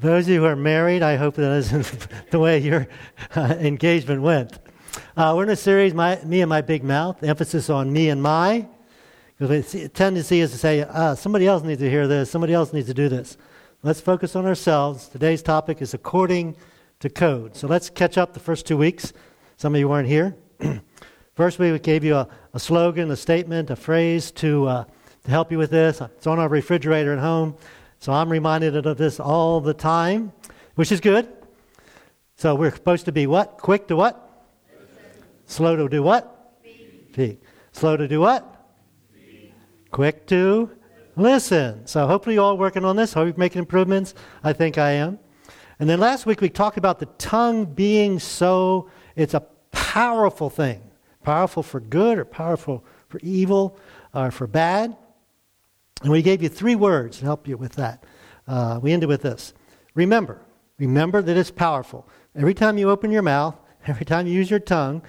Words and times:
Those 0.00 0.24
of 0.24 0.30
you 0.30 0.40
who 0.40 0.46
are 0.46 0.56
married, 0.56 1.02
I 1.02 1.16
hope 1.16 1.34
that 1.34 1.52
isn't 1.58 2.08
the 2.30 2.38
way 2.38 2.58
your 2.58 2.88
uh, 3.36 3.54
engagement 3.58 4.22
went. 4.22 4.58
Uh, 5.14 5.34
we're 5.36 5.42
in 5.42 5.50
a 5.50 5.56
series, 5.56 5.92
my, 5.92 6.18
Me 6.24 6.40
and 6.40 6.48
My 6.48 6.62
Big 6.62 6.82
Mouth, 6.82 7.22
emphasis 7.22 7.68
on 7.68 7.92
me 7.92 8.08
and 8.08 8.22
my. 8.22 8.66
Because 9.36 9.72
the 9.72 9.90
tendency 9.90 10.40
is 10.40 10.52
to 10.52 10.56
say, 10.56 10.80
uh, 10.80 11.14
somebody 11.14 11.46
else 11.46 11.62
needs 11.62 11.82
to 11.82 11.90
hear 11.90 12.08
this, 12.08 12.30
somebody 12.30 12.54
else 12.54 12.72
needs 12.72 12.86
to 12.86 12.94
do 12.94 13.10
this. 13.10 13.36
Let's 13.82 14.00
focus 14.00 14.34
on 14.36 14.46
ourselves. 14.46 15.06
Today's 15.06 15.42
topic 15.42 15.82
is 15.82 15.92
according 15.92 16.56
to 17.00 17.10
code. 17.10 17.54
So 17.54 17.66
let's 17.66 17.90
catch 17.90 18.16
up 18.16 18.32
the 18.32 18.40
first 18.40 18.64
two 18.64 18.78
weeks. 18.78 19.12
Some 19.58 19.74
of 19.74 19.80
you 19.80 19.88
weren't 19.88 20.08
here. 20.08 20.34
first 21.34 21.58
we 21.58 21.78
gave 21.78 22.04
you 22.04 22.16
a, 22.16 22.28
a, 22.54 22.58
slogan, 22.58 23.10
a 23.10 23.16
statement, 23.16 23.68
a 23.68 23.76
phrase 23.76 24.30
to, 24.32 24.66
uh, 24.66 24.84
to 25.24 25.30
help 25.30 25.52
you 25.52 25.58
with 25.58 25.70
this. 25.70 26.00
It's 26.00 26.26
on 26.26 26.38
our 26.38 26.48
refrigerator 26.48 27.12
at 27.12 27.18
home. 27.18 27.54
So 28.00 28.14
I'm 28.14 28.30
reminded 28.30 28.86
of 28.86 28.96
this 28.96 29.20
all 29.20 29.60
the 29.60 29.74
time, 29.74 30.32
which 30.74 30.90
is 30.90 31.00
good. 31.00 31.28
So 32.34 32.54
we're 32.54 32.72
supposed 32.72 33.04
to 33.04 33.12
be 33.12 33.26
what? 33.26 33.58
Quick 33.58 33.88
to 33.88 33.96
what? 33.96 34.48
Slow 35.44 35.76
to 35.76 35.86
do 35.86 36.02
what? 36.02 36.56
Speak. 37.12 37.42
Slow 37.72 37.98
to 37.98 38.08
do 38.08 38.20
what? 38.20 38.72
Speak. 39.12 39.52
Quick 39.90 40.26
to 40.28 40.70
listen. 41.14 41.86
So 41.86 42.06
hopefully 42.06 42.36
you're 42.36 42.44
all 42.44 42.56
working 42.56 42.86
on 42.86 42.96
this. 42.96 43.12
Hope 43.12 43.26
you're 43.26 43.36
making 43.36 43.58
improvements. 43.58 44.14
I 44.42 44.54
think 44.54 44.78
I 44.78 44.92
am. 44.92 45.18
And 45.78 45.86
then 45.86 46.00
last 46.00 46.24
week 46.24 46.40
we 46.40 46.48
talked 46.48 46.78
about 46.78 47.00
the 47.00 47.06
tongue 47.18 47.66
being 47.66 48.18
so, 48.18 48.88
it's 49.14 49.34
a 49.34 49.40
powerful 49.72 50.48
thing. 50.48 50.82
Powerful 51.22 51.62
for 51.62 51.80
good 51.80 52.16
or 52.18 52.24
powerful 52.24 52.82
for 53.08 53.20
evil 53.22 53.78
or 54.14 54.30
for 54.30 54.46
bad. 54.46 54.96
And 56.02 56.10
we 56.10 56.22
gave 56.22 56.42
you 56.42 56.48
three 56.48 56.76
words 56.76 57.18
to 57.18 57.24
help 57.24 57.46
you 57.46 57.56
with 57.56 57.72
that. 57.74 58.04
Uh, 58.46 58.80
we 58.82 58.92
ended 58.92 59.08
with 59.08 59.22
this 59.22 59.52
Remember. 59.94 60.40
Remember 60.78 61.20
that 61.20 61.36
it's 61.36 61.50
powerful. 61.50 62.08
Every 62.34 62.54
time 62.54 62.78
you 62.78 62.88
open 62.90 63.10
your 63.10 63.22
mouth, 63.22 63.56
every 63.86 64.06
time 64.06 64.26
you 64.26 64.32
use 64.32 64.50
your 64.50 64.60
tongue, 64.60 65.02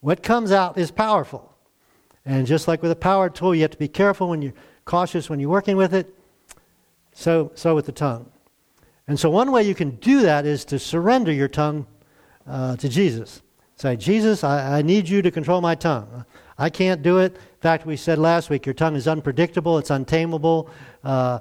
what 0.00 0.22
comes 0.22 0.52
out 0.52 0.78
is 0.78 0.90
powerful. 0.90 1.54
And 2.24 2.46
just 2.46 2.68
like 2.68 2.82
with 2.82 2.90
a 2.90 2.96
power 2.96 3.30
tool, 3.30 3.54
you 3.54 3.62
have 3.62 3.70
to 3.72 3.78
be 3.78 3.88
careful 3.88 4.28
when 4.28 4.42
you're 4.42 4.52
cautious 4.84 5.28
when 5.28 5.38
you're 5.38 5.50
working 5.50 5.76
with 5.76 5.94
it. 5.94 6.14
So, 7.12 7.52
so 7.54 7.74
with 7.74 7.86
the 7.86 7.92
tongue. 7.92 8.30
And 9.06 9.18
so, 9.18 9.30
one 9.30 9.50
way 9.50 9.62
you 9.62 9.74
can 9.74 9.90
do 9.96 10.22
that 10.22 10.46
is 10.46 10.64
to 10.66 10.78
surrender 10.78 11.32
your 11.32 11.48
tongue 11.48 11.86
uh, 12.46 12.76
to 12.76 12.88
Jesus. 12.88 13.42
Say, 13.76 13.96
Jesus, 13.96 14.44
I, 14.44 14.78
I 14.78 14.82
need 14.82 15.08
you 15.08 15.22
to 15.22 15.30
control 15.30 15.60
my 15.60 15.74
tongue. 15.74 16.24
I 16.58 16.70
can't 16.70 17.02
do 17.02 17.18
it. 17.18 17.34
In 17.34 17.60
fact, 17.60 17.86
we 17.86 17.96
said 17.96 18.18
last 18.18 18.50
week, 18.50 18.66
your 18.66 18.74
tongue 18.74 18.96
is 18.96 19.06
unpredictable, 19.06 19.78
it's 19.78 19.90
untamable. 19.90 20.68
Uh, 21.04 21.38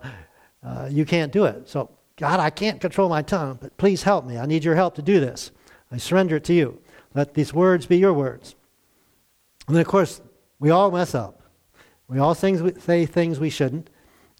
uh, 0.63 0.87
you 0.91 1.05
can't 1.05 1.31
do 1.31 1.45
it. 1.45 1.67
So, 1.67 1.89
God, 2.17 2.39
I 2.39 2.49
can't 2.49 2.79
control 2.79 3.09
my 3.09 3.21
tongue, 3.21 3.57
but 3.61 3.75
please 3.77 4.03
help 4.03 4.25
me. 4.25 4.37
I 4.37 4.45
need 4.45 4.63
your 4.63 4.75
help 4.75 4.95
to 4.95 5.01
do 5.01 5.19
this. 5.19 5.51
I 5.91 5.97
surrender 5.97 6.35
it 6.37 6.43
to 6.45 6.53
you. 6.53 6.79
Let 7.13 7.33
these 7.33 7.53
words 7.53 7.85
be 7.85 7.97
your 7.97 8.13
words. 8.13 8.55
And 9.67 9.75
then, 9.75 9.81
of 9.81 9.87
course, 9.87 10.21
we 10.59 10.69
all 10.69 10.91
mess 10.91 11.15
up. 11.15 11.41
We 12.07 12.19
all 12.19 12.33
things, 12.33 12.83
say 12.83 13.05
things 13.05 13.39
we 13.39 13.49
shouldn't. 13.49 13.89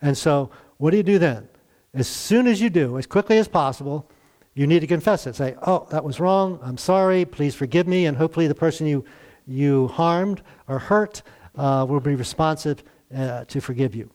And 0.02 0.18
so, 0.18 0.52
what 0.78 0.92
do 0.92 0.98
you 0.98 1.04
do 1.04 1.20
then? 1.20 1.50
As 1.94 2.08
soon 2.08 2.48
as 2.48 2.62
you 2.62 2.70
do, 2.70 2.98
as 2.98 3.08
quickly 3.08 3.38
as 3.38 3.48
possible, 3.48 4.10
you 4.54 4.68
need 4.68 4.80
to 4.82 4.88
confess 4.88 5.28
it. 5.28 5.36
Say, 5.36 5.56
oh, 5.66 5.88
that 5.92 6.04
was 6.04 6.20
wrong. 6.20 6.60
I'm 6.62 6.78
sorry. 6.78 7.26
Please 7.26 7.56
forgive 7.56 7.88
me. 7.88 8.06
And 8.06 8.18
hopefully, 8.18 8.48
the 8.48 8.56
person 8.56 8.88
you 8.88 9.06
you 9.48 9.88
harmed 9.88 10.42
or 10.68 10.80
hurt 10.80 11.22
uh, 11.56 11.86
will 11.88 12.00
be 12.00 12.16
responsive 12.16 12.84
uh, 13.16 13.46
to 13.46 13.62
forgive 13.62 13.96
you. 13.96 14.12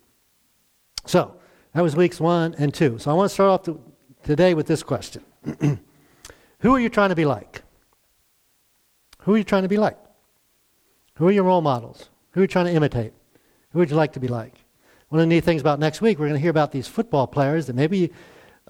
So, 1.06 1.36
that 1.74 1.82
was 1.82 1.96
weeks 1.96 2.20
one 2.20 2.54
and 2.58 2.72
two. 2.72 2.98
So, 2.98 3.10
I 3.10 3.14
want 3.14 3.30
to 3.30 3.34
start 3.34 3.50
off 3.50 3.62
to, 3.64 3.80
today 4.22 4.54
with 4.54 4.66
this 4.66 4.82
question 4.82 5.24
Who 6.60 6.74
are 6.74 6.80
you 6.80 6.88
trying 6.88 7.08
to 7.08 7.16
be 7.16 7.24
like? 7.24 7.62
Who 9.20 9.34
are 9.34 9.38
you 9.38 9.44
trying 9.44 9.62
to 9.62 9.68
be 9.68 9.78
like? 9.78 9.98
Who 11.14 11.28
are 11.28 11.32
your 11.32 11.44
role 11.44 11.60
models? 11.60 12.10
Who 12.32 12.40
are 12.40 12.44
you 12.44 12.48
trying 12.48 12.66
to 12.66 12.72
imitate? 12.72 13.12
Who 13.70 13.78
would 13.78 13.90
you 13.90 13.96
like 13.96 14.12
to 14.14 14.20
be 14.20 14.28
like? 14.28 14.54
One 15.08 15.20
of 15.20 15.28
the 15.28 15.34
neat 15.34 15.44
things 15.44 15.60
about 15.60 15.78
next 15.78 16.00
week, 16.00 16.18
we're 16.18 16.26
going 16.26 16.38
to 16.38 16.40
hear 16.40 16.50
about 16.50 16.72
these 16.72 16.88
football 16.88 17.26
players 17.26 17.66
that 17.66 17.76
maybe 17.76 18.12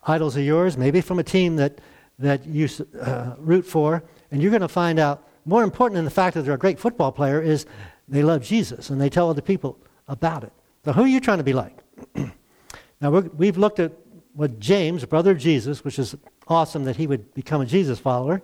idols 0.04 0.36
of 0.36 0.42
yours, 0.42 0.76
maybe 0.76 1.00
from 1.00 1.18
a 1.18 1.22
team 1.22 1.56
that, 1.56 1.80
that 2.18 2.44
you 2.46 2.68
uh, 3.00 3.34
root 3.38 3.64
for, 3.64 4.02
and 4.30 4.42
you're 4.42 4.50
going 4.50 4.62
to 4.62 4.68
find 4.68 4.98
out 4.98 5.28
more 5.44 5.62
important 5.62 5.96
than 5.96 6.04
the 6.04 6.10
fact 6.10 6.34
that 6.34 6.42
they're 6.42 6.54
a 6.54 6.58
great 6.58 6.78
football 6.78 7.12
player 7.12 7.40
is 7.40 7.66
they 8.08 8.22
love 8.22 8.42
Jesus 8.42 8.90
and 8.90 9.00
they 9.00 9.10
tell 9.10 9.28
other 9.28 9.42
people 9.42 9.78
about 10.08 10.44
it. 10.44 10.52
So, 10.84 10.92
who 10.92 11.02
are 11.02 11.08
you 11.08 11.20
trying 11.20 11.38
to 11.38 11.44
be 11.44 11.52
like? 11.52 11.78
now, 13.00 13.10
we 13.10 13.46
have 13.46 13.58
looked 13.58 13.78
at 13.80 13.92
what 14.34 14.58
James, 14.58 15.04
brother 15.04 15.32
of 15.32 15.38
Jesus, 15.38 15.84
which 15.84 15.98
is 15.98 16.16
awesome 16.48 16.84
that 16.84 16.96
he 16.96 17.06
would 17.06 17.32
become 17.34 17.60
a 17.60 17.66
Jesus 17.66 17.98
follower. 17.98 18.42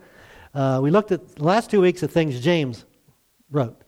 Uh, 0.54 0.80
we 0.82 0.90
looked 0.90 1.12
at 1.12 1.36
the 1.36 1.44
last 1.44 1.70
two 1.70 1.80
weeks 1.80 2.02
at 2.02 2.10
things 2.10 2.40
James 2.40 2.84
wrote. 3.50 3.80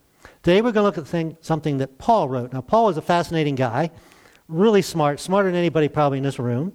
Today 0.43 0.63
we're 0.63 0.73
going 0.73 0.83
to 0.83 0.83
look 0.83 0.99
at 0.99 1.07
thing, 1.07 1.37
something 1.41 1.79
that 1.79 1.99
Paul 1.99 2.29
wrote. 2.29 2.53
Now, 2.53 2.61
Paul 2.61 2.87
was 2.87 2.97
a 2.97 3.03
fascinating 3.03 3.55
guy, 3.55 3.91
really 4.49 4.83
smart, 4.83 5.21
smarter 5.21 5.49
than 5.49 5.59
anybody 5.59 5.89
probably 5.89 6.19
in 6.19 6.25
this 6.25 6.39
room, 6.39 6.73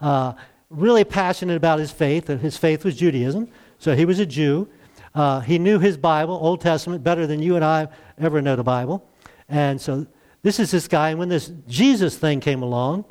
uh, 0.00 0.34
really 0.68 1.04
passionate 1.04 1.56
about 1.56 1.78
his 1.78 1.90
faith. 1.90 2.28
His 2.28 2.56
faith 2.56 2.84
was 2.84 2.96
Judaism, 2.96 3.48
so 3.78 3.94
he 3.94 4.04
was 4.04 4.18
a 4.18 4.26
Jew. 4.26 4.68
Uh, 5.14 5.40
he 5.40 5.58
knew 5.58 5.78
his 5.78 5.96
Bible, 5.96 6.38
Old 6.40 6.60
Testament, 6.60 7.02
better 7.02 7.26
than 7.26 7.40
you 7.42 7.56
and 7.56 7.64
I 7.64 7.88
ever 8.18 8.40
know 8.40 8.56
the 8.56 8.62
Bible. 8.64 9.08
And 9.48 9.80
so 9.80 10.06
this 10.42 10.60
is 10.60 10.70
this 10.70 10.86
guy. 10.88 11.10
And 11.10 11.18
when 11.18 11.28
this 11.28 11.52
Jesus 11.66 12.16
thing 12.16 12.40
came 12.40 12.62
along, 12.62 13.04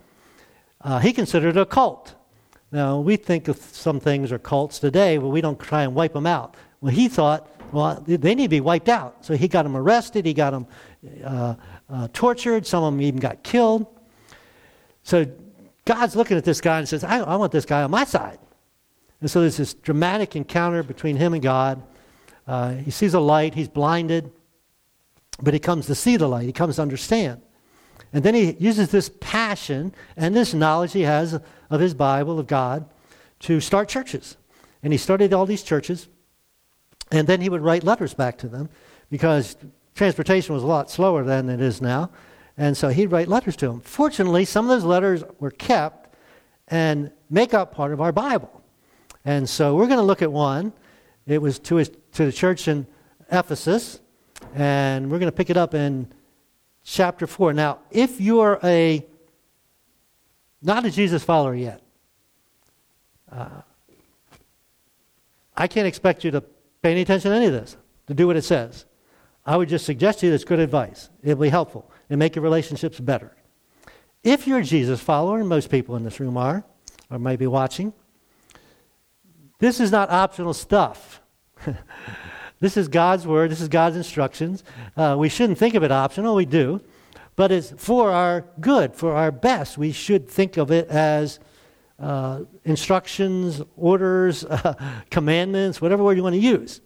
uh, 0.82 1.00
he 1.00 1.12
considered 1.12 1.58
it 1.58 1.60
a 1.60 1.66
cult. 1.66 2.16
Now, 2.72 3.00
we 3.00 3.16
think 3.16 3.48
of 3.48 3.58
some 3.58 4.00
things 4.00 4.32
are 4.32 4.40
cults 4.40 4.80
today, 4.80 5.18
but 5.18 5.30
we 5.30 5.42
don't 5.42 5.60
try 5.60 5.84
and 5.84 5.96
wipe 5.96 6.14
them 6.14 6.28
out. 6.28 6.56
Well, 6.82 6.94
he 6.94 7.08
thought, 7.08 7.50
well, 7.72 8.04
they 8.08 8.36
need 8.36 8.46
to 8.46 8.50
be 8.50 8.62
wiped 8.62 8.90
out. 8.90 9.26
So 9.26 9.36
he 9.36 9.48
got 9.48 9.64
them 9.64 9.76
arrested, 9.76 10.26
he 10.26 10.34
got 10.34 10.52
them 10.52 10.68
uh, 11.24 11.56
uh, 11.90 12.08
tortured, 12.14 12.66
some 12.66 12.84
of 12.84 12.94
them 12.94 13.02
even 13.02 13.20
got 13.20 13.44
killed. 13.44 13.88
So 15.04 15.26
God's 15.86 16.16
looking 16.16 16.38
at 16.38 16.46
this 16.46 16.62
guy 16.62 16.80
and 16.80 16.88
says, 16.88 17.04
I, 17.04 17.20
I 17.20 17.36
want 17.36 17.52
this 17.52 17.66
guy 17.66 17.84
on 17.84 17.92
my 17.92 18.04
side. 18.04 18.40
And 19.22 19.30
so 19.30 19.42
there's 19.42 19.58
this 19.58 19.74
dramatic 19.74 20.36
encounter 20.36 20.84
between 20.84 21.18
him 21.18 21.34
and 21.34 21.44
God. 21.44 21.82
Uh, 22.48 22.74
he 22.74 22.92
sees 22.92 23.14
a 23.14 23.20
light, 23.20 23.54
he's 23.54 23.68
blinded, 23.68 24.32
but 25.42 25.54
he 25.54 25.60
comes 25.60 25.86
to 25.88 25.96
see 25.96 26.18
the 26.18 26.28
light, 26.28 26.46
he 26.46 26.54
comes 26.54 26.78
to 26.78 26.82
understand. 26.82 27.42
And 28.12 28.24
then 28.24 28.34
he 28.34 28.54
uses 28.54 28.90
this 28.90 29.12
passion 29.20 29.94
and 30.18 30.36
this 30.36 30.54
knowledge 30.54 30.94
he 30.94 31.02
has 31.02 31.40
of 31.70 31.80
his 31.80 31.94
Bible, 31.94 32.40
of 32.40 32.48
God, 32.48 32.90
to 33.42 33.60
start 33.60 33.88
churches. 33.88 34.38
And 34.82 34.94
he 34.94 34.98
started 34.98 35.34
all 35.34 35.46
these 35.46 35.64
churches, 35.64 36.08
and 37.12 37.28
then 37.28 37.42
he 37.42 37.50
would 37.50 37.62
write 37.62 37.84
letters 37.84 38.14
back 38.14 38.38
to 38.40 38.48
them 38.48 38.70
because 39.10 39.58
transportation 39.94 40.56
was 40.56 40.64
a 40.64 40.68
lot 40.68 40.90
slower 40.90 41.24
than 41.24 41.50
it 41.50 41.62
is 41.62 41.82
now. 41.82 42.10
And 42.58 42.76
so 42.76 42.90
he'd 42.90 43.12
write 43.12 43.28
letters 43.28 43.56
to 43.58 43.68
them. 43.68 43.82
Fortunately, 43.82 44.46
some 44.46 44.66
of 44.66 44.70
those 44.70 44.84
letters 44.84 45.24
were 45.40 45.52
kept 45.52 46.16
and 46.68 47.12
make 47.30 47.54
up 47.54 47.74
part 47.74 47.94
of 47.94 48.02
our 48.02 48.12
Bible. 48.12 48.59
And 49.30 49.48
so 49.48 49.76
we're 49.76 49.86
going 49.86 50.00
to 50.00 50.04
look 50.04 50.24
at 50.24 50.32
one. 50.32 50.74
It 51.28 51.40
was 51.40 51.60
to, 51.60 51.76
his, 51.76 51.92
to 52.14 52.26
the 52.26 52.32
church 52.32 52.68
in 52.68 52.88
Ephesus, 53.32 54.00
and 54.56 55.12
we're 55.12 55.20
going 55.20 55.32
to 55.32 55.38
pick 55.38 55.52
it 55.52 55.56
up 55.56 55.76
in 55.76 56.12
chapter 56.84 57.28
4. 57.28 57.54
Now, 57.54 57.78
if 57.92 58.20
you're 58.20 58.60
a 58.64 59.06
not 60.64 60.84
a 60.84 60.90
Jesus 60.90 61.24
follower 61.24 61.54
yet, 61.54 61.80
uh, 63.32 63.62
I 65.56 65.68
can't 65.68 65.86
expect 65.86 66.24
you 66.24 66.32
to 66.32 66.42
pay 66.82 66.94
any 66.94 67.02
attention 67.02 67.30
to 67.30 67.38
any 67.38 67.46
of 67.46 67.54
this, 67.54 67.78
to 68.08 68.16
do 68.16 68.26
what 68.26 68.36
it 68.36 68.46
says. 68.46 68.86
I 69.46 69.58
would 69.58 69.70
just 69.70 69.86
suggest 69.86 70.22
to 70.22 70.26
you 70.26 70.32
that's 70.32 70.44
good 70.44 70.60
advice. 70.60 71.08
It'll 71.22 71.40
be 71.40 71.50
helpful 71.50 71.92
and 72.10 72.18
make 72.18 72.36
your 72.36 72.42
relationships 72.42 73.00
better. 73.00 73.38
If 74.24 74.48
you're 74.48 74.62
a 74.62 74.64
Jesus 74.64 75.00
follower, 75.00 75.40
and 75.40 75.48
most 75.48 75.70
people 75.70 75.96
in 75.98 76.04
this 76.04 76.20
room 76.20 76.36
are, 76.36 76.64
or 77.12 77.20
may 77.20 77.36
be 77.36 77.46
watching, 77.46 77.94
this 79.60 79.80
is 79.80 79.92
not 79.92 80.10
optional 80.10 80.54
stuff. 80.54 81.22
this 82.60 82.78
is 82.78 82.88
God's 82.88 83.28
word, 83.28 83.52
this 83.52 83.62
is 83.62 83.68
God's 83.68 83.98
instructions. 83.98 84.64
Uh, 84.98 85.16
we 85.20 85.30
shouldn't 85.30 85.60
think 85.60 85.76
of 85.76 85.84
it 85.84 85.92
optional, 85.92 86.36
we 86.36 86.46
do. 86.46 86.82
But 87.36 87.52
it's 87.52 87.72
for 87.78 88.12
our 88.12 88.46
good, 88.60 88.96
for 88.96 89.14
our 89.14 89.32
best. 89.32 89.78
We 89.78 89.92
should 89.92 90.30
think 90.30 90.58
of 90.58 90.72
it 90.72 90.88
as 90.90 91.40
uh, 91.98 92.42
instructions, 92.66 93.62
orders, 93.78 94.44
uh, 94.46 94.74
commandments, 95.10 95.82
whatever 95.82 96.04
word 96.04 96.18
you 96.18 96.24
want 96.24 96.36
to 96.36 96.42
use. 96.42 96.82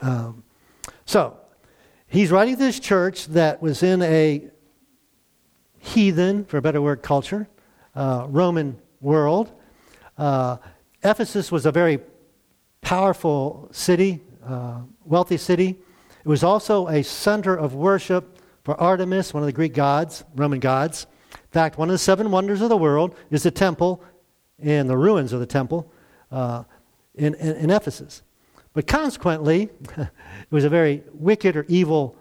Um, 0.00 0.44
so, 1.06 1.38
he's 2.06 2.30
writing 2.30 2.56
this 2.56 2.80
church 2.80 3.26
that 3.28 3.62
was 3.62 3.82
in 3.82 4.02
a 4.02 4.48
heathen, 5.78 6.44
for 6.46 6.56
a 6.56 6.62
better 6.62 6.80
word, 6.80 7.02
culture, 7.02 7.48
uh, 7.94 8.26
Roman 8.28 8.78
world. 9.00 9.52
Ephesus 11.04 11.52
was 11.52 11.66
a 11.66 11.72
very 11.72 12.00
powerful 12.80 13.68
city, 13.72 14.22
uh, 14.46 14.80
wealthy 15.04 15.36
city. 15.36 15.76
It 16.24 16.28
was 16.28 16.42
also 16.42 16.88
a 16.88 17.04
center 17.04 17.54
of 17.54 17.74
worship 17.74 18.38
for 18.62 18.80
Artemis, 18.80 19.34
one 19.34 19.42
of 19.42 19.46
the 19.46 19.52
Greek 19.52 19.74
gods, 19.74 20.24
Roman 20.34 20.60
gods. 20.60 21.06
In 21.32 21.50
fact, 21.50 21.76
one 21.76 21.90
of 21.90 21.92
the 21.92 21.98
seven 21.98 22.30
wonders 22.30 22.62
of 22.62 22.70
the 22.70 22.76
world 22.76 23.14
is 23.30 23.42
the 23.42 23.50
temple 23.50 24.02
and 24.58 24.88
the 24.88 24.96
ruins 24.96 25.34
of 25.34 25.40
the 25.40 25.46
temple 25.46 25.92
uh, 26.32 26.64
in, 27.14 27.34
in, 27.34 27.56
in, 27.56 27.70
Ephesus. 27.70 28.22
But 28.72 28.86
consequently, 28.86 29.68
it 29.98 30.10
was 30.50 30.64
a 30.64 30.70
very 30.70 31.02
wicked 31.12 31.56
or 31.56 31.66
evil 31.68 32.16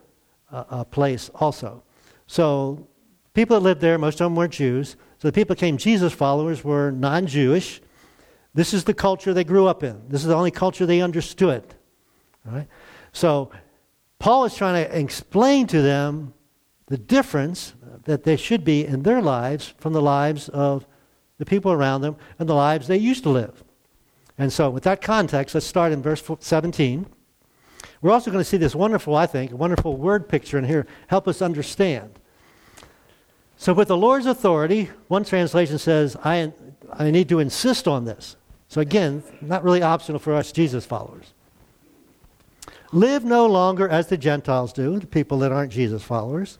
uh, 0.51 0.65
uh, 0.69 0.83
place 0.83 1.29
also. 1.35 1.83
So 2.27 2.87
people 3.33 3.57
that 3.57 3.63
lived 3.63 3.81
there, 3.81 3.97
most 3.97 4.15
of 4.15 4.25
them 4.25 4.35
weren't 4.35 4.53
Jews. 4.53 4.97
So 5.19 5.29
the 5.29 5.31
people 5.31 5.55
that 5.55 5.77
Jesus 5.77 6.11
followers 6.11 6.63
were 6.63 6.91
non 6.91 7.27
Jewish. 7.27 7.81
This 8.53 8.73
is 8.73 8.83
the 8.83 8.93
culture 8.93 9.33
they 9.33 9.43
grew 9.43 9.67
up 9.67 9.83
in. 9.83 10.01
This 10.09 10.21
is 10.21 10.27
the 10.27 10.35
only 10.35 10.51
culture 10.51 10.85
they 10.85 11.01
understood. 11.01 11.63
So 13.11 13.51
Paul 14.19 14.45
is 14.45 14.55
trying 14.55 14.85
to 14.85 14.99
explain 14.99 15.67
to 15.67 15.81
them 15.81 16.33
the 16.87 16.97
difference 16.97 17.73
that 18.05 18.23
there 18.23 18.37
should 18.37 18.63
be 18.63 18.85
in 18.85 19.03
their 19.03 19.21
lives 19.21 19.73
from 19.77 19.93
the 19.93 20.01
lives 20.01 20.49
of 20.49 20.85
the 21.37 21.45
people 21.45 21.71
around 21.71 22.01
them 22.01 22.15
and 22.39 22.47
the 22.47 22.53
lives 22.53 22.87
they 22.87 22.97
used 22.97 23.23
to 23.23 23.29
live. 23.29 23.63
And 24.37 24.51
so, 24.51 24.69
with 24.69 24.83
that 24.83 25.01
context, 25.01 25.53
let's 25.53 25.65
start 25.65 25.91
in 25.91 26.01
verse 26.01 26.23
17. 26.39 27.05
We're 28.01 28.11
also 28.11 28.31
going 28.31 28.43
to 28.43 28.49
see 28.49 28.57
this 28.57 28.75
wonderful, 28.75 29.15
I 29.15 29.27
think, 29.27 29.51
wonderful 29.51 29.95
word 29.95 30.27
picture 30.27 30.57
in 30.57 30.63
here, 30.63 30.87
help 31.07 31.27
us 31.27 31.41
understand. 31.41 32.19
So, 33.57 33.73
with 33.73 33.89
the 33.89 33.97
Lord's 33.97 34.25
authority, 34.25 34.89
one 35.07 35.23
translation 35.23 35.77
says, 35.77 36.17
I, 36.23 36.51
I 36.91 37.11
need 37.11 37.29
to 37.29 37.39
insist 37.39 37.87
on 37.87 38.05
this. 38.05 38.35
So, 38.73 38.81
again, 38.81 39.21
not 39.39 39.63
really 39.63 39.83
optional 39.83 40.17
for 40.17 40.33
us 40.33 40.51
Jesus 40.51 40.83
followers. 40.83 41.31
Live 42.91 43.23
no 43.23 43.45
longer 43.45 43.87
as 43.87 44.07
the 44.07 44.17
Gentiles 44.17 44.73
do, 44.73 44.97
the 44.97 45.05
people 45.05 45.37
that 45.39 45.51
aren't 45.51 45.71
Jesus 45.71 46.01
followers, 46.01 46.57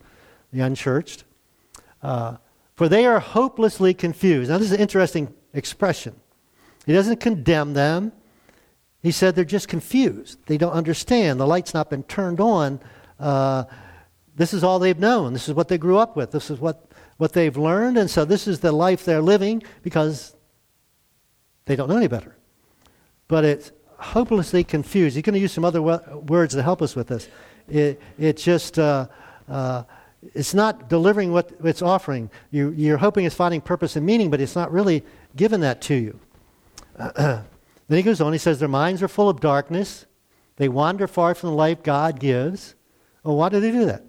the 0.52 0.60
unchurched, 0.60 1.24
uh, 2.04 2.36
for 2.76 2.88
they 2.88 3.04
are 3.04 3.18
hopelessly 3.18 3.94
confused. 3.94 4.48
Now, 4.48 4.58
this 4.58 4.68
is 4.68 4.74
an 4.74 4.80
interesting 4.80 5.34
expression. 5.54 6.14
He 6.86 6.92
doesn't 6.92 7.18
condemn 7.18 7.74
them. 7.74 8.12
He 9.02 9.10
said 9.10 9.34
they're 9.34 9.44
just 9.44 9.66
confused. 9.66 10.38
They 10.46 10.56
don't 10.56 10.70
understand. 10.70 11.40
The 11.40 11.48
light's 11.48 11.74
not 11.74 11.90
been 11.90 12.04
turned 12.04 12.38
on. 12.38 12.78
Uh, 13.18 13.64
this 14.36 14.54
is 14.54 14.62
all 14.62 14.78
they've 14.78 15.00
known. 15.00 15.32
This 15.32 15.48
is 15.48 15.54
what 15.54 15.66
they 15.66 15.78
grew 15.78 15.98
up 15.98 16.14
with. 16.14 16.30
This 16.30 16.48
is 16.48 16.60
what 16.60 16.86
what 17.16 17.32
they've 17.32 17.56
learned, 17.56 17.98
and 17.98 18.08
so 18.08 18.24
this 18.24 18.46
is 18.46 18.60
the 18.60 18.70
life 18.70 19.04
they're 19.04 19.20
living 19.20 19.64
because 19.82 20.33
they 21.66 21.76
don't 21.76 21.88
know 21.88 21.96
any 21.96 22.08
better. 22.08 22.36
But 23.28 23.44
it's 23.44 23.72
hopelessly 23.98 24.64
confused. 24.64 25.16
He's 25.16 25.22
going 25.22 25.34
to 25.34 25.40
use 25.40 25.52
some 25.52 25.64
other 25.64 25.80
words 25.82 26.54
to 26.54 26.62
help 26.62 26.82
us 26.82 26.94
with 26.94 27.08
this. 27.08 27.28
It, 27.68 28.00
it 28.18 28.36
just, 28.36 28.78
uh, 28.78 29.06
uh, 29.48 29.84
it's 30.34 30.54
not 30.54 30.88
delivering 30.88 31.32
what 31.32 31.52
it's 31.64 31.82
offering. 31.82 32.30
You, 32.50 32.70
you're 32.70 32.98
hoping 32.98 33.24
it's 33.24 33.34
finding 33.34 33.60
purpose 33.60 33.96
and 33.96 34.04
meaning, 34.04 34.30
but 34.30 34.40
it's 34.40 34.54
not 34.54 34.72
really 34.72 35.02
giving 35.36 35.60
that 35.60 35.80
to 35.82 35.94
you. 35.94 36.20
then 37.16 37.44
he 37.88 38.02
goes 38.02 38.20
on, 38.20 38.32
he 38.32 38.38
says, 38.38 38.58
Their 38.58 38.68
minds 38.68 39.02
are 39.02 39.08
full 39.08 39.28
of 39.28 39.40
darkness. 39.40 40.06
They 40.56 40.68
wander 40.68 41.06
far 41.06 41.34
from 41.34 41.50
the 41.50 41.56
life 41.56 41.82
God 41.82 42.20
gives. 42.20 42.74
Well, 43.24 43.36
why 43.36 43.48
do 43.48 43.58
they 43.60 43.72
do 43.72 43.86
that? 43.86 44.04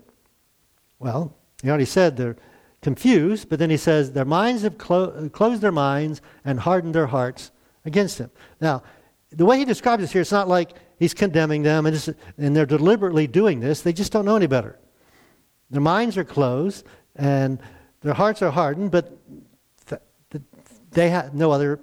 Well, 1.00 1.36
he 1.62 1.70
already 1.70 1.86
said 1.86 2.18
they're 2.18 2.36
confused, 2.86 3.50
but 3.50 3.58
then 3.58 3.72
he 3.72 3.78
says, 3.78 4.12
Their 4.12 4.26
minds 4.26 4.62
have 4.62 4.78
clo- 4.78 5.28
closed 5.30 5.60
their 5.60 5.72
minds 5.72 6.22
and 6.46 6.60
hardened 6.60 6.94
their 6.94 7.08
hearts 7.08 7.50
against 7.84 8.20
him. 8.20 8.30
Now, 8.62 8.84
the 9.32 9.44
way 9.44 9.58
he 9.58 9.66
describes 9.66 10.04
this 10.04 10.12
here, 10.12 10.22
it's 10.22 10.32
not 10.32 10.48
like 10.48 10.74
he's 11.00 11.16
condemning 11.16 11.64
them 11.64 11.88
and, 11.88 11.96
just, 11.96 12.10
and 12.38 12.56
they're 12.56 12.68
deliberately 12.68 13.26
doing 13.26 13.60
this. 13.60 13.82
They 13.82 13.92
just 13.92 14.12
don't 14.12 14.24
know 14.24 14.36
any 14.36 14.46
better. 14.46 14.78
Their 15.72 15.82
minds 15.82 16.16
are 16.16 16.24
closed 16.24 16.86
and 17.16 17.60
their 18.02 18.14
hearts 18.14 18.44
are 18.44 18.52
hardened, 18.52 18.92
but 18.92 19.18
th- 19.88 20.02
th- 20.30 20.44
they 20.92 21.10
have 21.10 21.34
no 21.34 21.52
other 21.52 21.80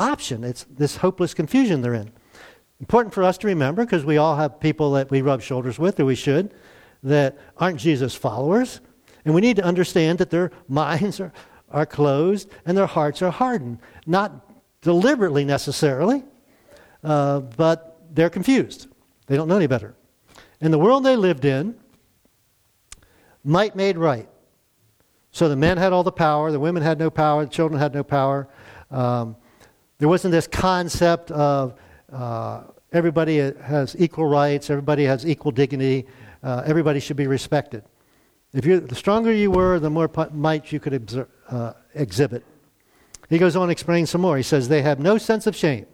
option. 0.00 0.42
It's 0.42 0.64
this 0.64 0.96
hopeless 0.96 1.32
confusion 1.32 1.80
they're 1.80 1.94
in. 1.94 2.10
Important 2.80 3.14
for 3.14 3.22
us 3.22 3.38
to 3.38 3.46
remember 3.46 3.84
because 3.84 4.04
we 4.04 4.16
all 4.16 4.34
have 4.34 4.58
people 4.58 4.90
that 4.94 5.12
we 5.12 5.22
rub 5.22 5.42
shoulders 5.42 5.78
with, 5.78 6.00
or 6.00 6.04
we 6.04 6.16
should, 6.16 6.52
that 7.04 7.38
aren't 7.56 7.78
Jesus 7.78 8.16
followers 8.16 8.80
and 9.24 9.34
we 9.34 9.40
need 9.40 9.56
to 9.56 9.64
understand 9.64 10.18
that 10.18 10.30
their 10.30 10.50
minds 10.68 11.20
are, 11.20 11.32
are 11.70 11.86
closed 11.86 12.48
and 12.66 12.76
their 12.76 12.86
hearts 12.86 13.22
are 13.22 13.30
hardened. 13.30 13.78
Not 14.06 14.32
deliberately 14.82 15.44
necessarily, 15.44 16.22
uh, 17.02 17.40
but 17.40 18.00
they're 18.12 18.30
confused. 18.30 18.88
They 19.26 19.36
don't 19.36 19.48
know 19.48 19.56
any 19.56 19.66
better. 19.66 19.94
And 20.60 20.72
the 20.72 20.78
world 20.78 21.04
they 21.04 21.16
lived 21.16 21.44
in, 21.44 21.76
might 23.44 23.76
made 23.76 23.98
right. 23.98 24.28
So 25.30 25.48
the 25.48 25.56
men 25.56 25.76
had 25.76 25.92
all 25.92 26.02
the 26.02 26.12
power, 26.12 26.50
the 26.52 26.60
women 26.60 26.82
had 26.82 26.98
no 26.98 27.10
power, 27.10 27.44
the 27.44 27.50
children 27.50 27.78
had 27.80 27.92
no 27.92 28.02
power. 28.02 28.48
Um, 28.90 29.36
there 29.98 30.08
wasn't 30.08 30.32
this 30.32 30.46
concept 30.46 31.30
of 31.30 31.74
uh, 32.12 32.62
everybody 32.92 33.38
has 33.38 33.96
equal 33.98 34.26
rights, 34.26 34.70
everybody 34.70 35.04
has 35.04 35.26
equal 35.26 35.50
dignity, 35.50 36.06
uh, 36.42 36.62
everybody 36.64 37.00
should 37.00 37.16
be 37.16 37.26
respected. 37.26 37.82
If 38.54 38.64
you, 38.64 38.78
the 38.78 38.94
stronger 38.94 39.32
you 39.32 39.50
were, 39.50 39.80
the 39.80 39.90
more 39.90 40.08
might 40.32 40.70
you 40.70 40.78
could 40.78 41.26
uh, 41.50 41.72
exhibit. 41.92 42.44
He 43.28 43.38
goes 43.38 43.56
on 43.56 43.68
explaining 43.68 44.06
some 44.06 44.20
more. 44.20 44.36
He 44.36 44.44
says, 44.44 44.68
They 44.68 44.82
have 44.82 45.00
no 45.00 45.18
sense 45.18 45.48
of 45.48 45.56
shame, 45.56 45.86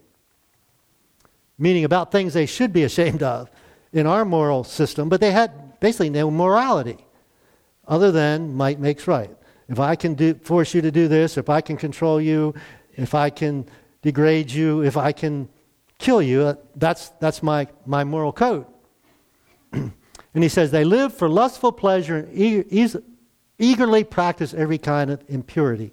meaning 1.58 1.84
about 1.84 2.12
things 2.12 2.34
they 2.34 2.46
should 2.46 2.72
be 2.72 2.84
ashamed 2.84 3.22
of 3.22 3.50
in 3.94 4.06
our 4.06 4.26
moral 4.26 4.62
system, 4.62 5.08
but 5.08 5.22
they 5.22 5.32
had 5.32 5.80
basically 5.80 6.10
no 6.10 6.30
morality 6.30 6.98
other 7.88 8.12
than 8.12 8.54
might 8.54 8.78
makes 8.78 9.08
right. 9.08 9.34
If 9.68 9.80
I 9.80 9.96
can 9.96 10.14
do, 10.14 10.34
force 10.34 10.74
you 10.74 10.82
to 10.82 10.90
do 10.90 11.08
this, 11.08 11.38
if 11.38 11.48
I 11.48 11.62
can 11.62 11.76
control 11.76 12.20
you, 12.20 12.54
if 12.94 13.14
I 13.14 13.30
can 13.30 13.66
degrade 14.02 14.50
you, 14.50 14.82
if 14.82 14.96
I 14.96 15.12
can 15.12 15.48
kill 15.98 16.20
you, 16.20 16.42
uh, 16.42 16.54
that's, 16.76 17.08
that's 17.20 17.42
my, 17.42 17.68
my 17.86 18.04
moral 18.04 18.32
code. 18.32 18.66
And 20.34 20.42
he 20.42 20.48
says, 20.48 20.70
They 20.70 20.84
live 20.84 21.14
for 21.14 21.28
lustful 21.28 21.72
pleasure 21.72 22.16
and 22.18 23.02
eagerly 23.58 24.04
practice 24.04 24.54
every 24.54 24.78
kind 24.78 25.10
of 25.10 25.22
impurity. 25.28 25.92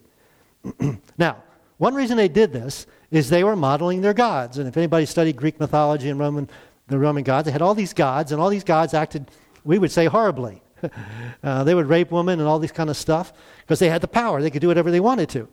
now, 1.18 1.44
one 1.78 1.94
reason 1.94 2.18
they 2.18 2.28
did 2.28 2.54
this 2.54 2.88
is 3.12 3.30
they 3.30 3.44
were 3.44 3.56
modeling 3.56 4.01
their 4.01 4.13
gods. 4.13 4.57
And 4.57 4.68
if 4.68 4.78
anybody 4.78 5.06
studied 5.06 5.36
Greek 5.36 5.60
mythology 5.60 6.10
and 6.10 6.19
Roman, 6.19 6.50
the 6.88 6.98
Roman 6.98 7.24
gods, 7.24 7.45
they 7.45 7.51
had 7.51 7.62
all 7.62 7.75
these 7.75 7.94
gods, 7.94 8.31
and 8.31 8.42
all 8.42 8.50
these 8.50 8.63
gods 8.63 8.94
acted, 8.94 9.30
we 9.63 9.80
would 9.80 9.92
say, 9.92 10.06
horribly. 10.06 10.62
uh, 11.44 11.63
they 11.63 11.74
would 11.74 11.88
rape 11.88 12.12
women 12.12 12.40
and 12.40 12.48
all 12.48 12.60
this 12.60 12.72
kind 12.72 12.90
of 12.90 12.98
stuff 12.98 13.33
because 13.62 13.80
they 13.80 13.90
had 13.90 14.01
the 14.01 14.07
power. 14.07 14.42
They 14.42 14.50
could 14.50 14.62
do 14.62 14.68
whatever 14.68 14.92
they 14.92 15.00
wanted 15.00 15.30
to. 15.30 15.48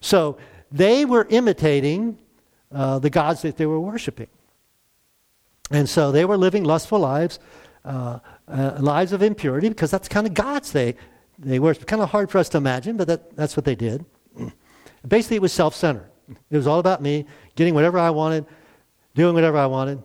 So 0.00 0.38
they 0.70 1.04
were 1.04 1.26
imitating 1.30 2.18
uh, 2.72 2.98
the 2.98 3.10
gods 3.10 3.42
that 3.42 3.56
they 3.56 3.66
were 3.66 3.80
worshiping. 3.80 4.28
And 5.70 5.88
so 5.88 6.12
they 6.12 6.24
were 6.24 6.36
living 6.36 6.64
lustful 6.64 6.98
lives 6.98 7.38
uh, 7.84 8.18
uh, 8.48 8.76
lives 8.78 9.12
of 9.12 9.22
impurity 9.22 9.68
because 9.68 9.90
that's 9.90 10.08
kind 10.08 10.26
of 10.26 10.34
God's 10.34 10.72
they 10.72 10.96
they 11.40 11.58
were. 11.58 11.70
It's 11.70 11.84
kind 11.84 12.02
of 12.02 12.10
hard 12.10 12.30
for 12.30 12.38
us 12.38 12.48
to 12.50 12.58
imagine, 12.58 12.96
but 12.96 13.08
that, 13.08 13.34
that's 13.34 13.56
what 13.56 13.64
they 13.64 13.74
did. 13.74 14.04
Basically, 15.08 15.36
it 15.36 15.42
was 15.42 15.52
self 15.52 15.74
centered. 15.74 16.10
It 16.50 16.56
was 16.56 16.66
all 16.66 16.78
about 16.78 17.02
me 17.02 17.26
getting 17.56 17.74
whatever 17.74 17.98
I 17.98 18.10
wanted, 18.10 18.46
doing 19.14 19.34
whatever 19.34 19.56
I 19.56 19.66
wanted. 19.66 20.02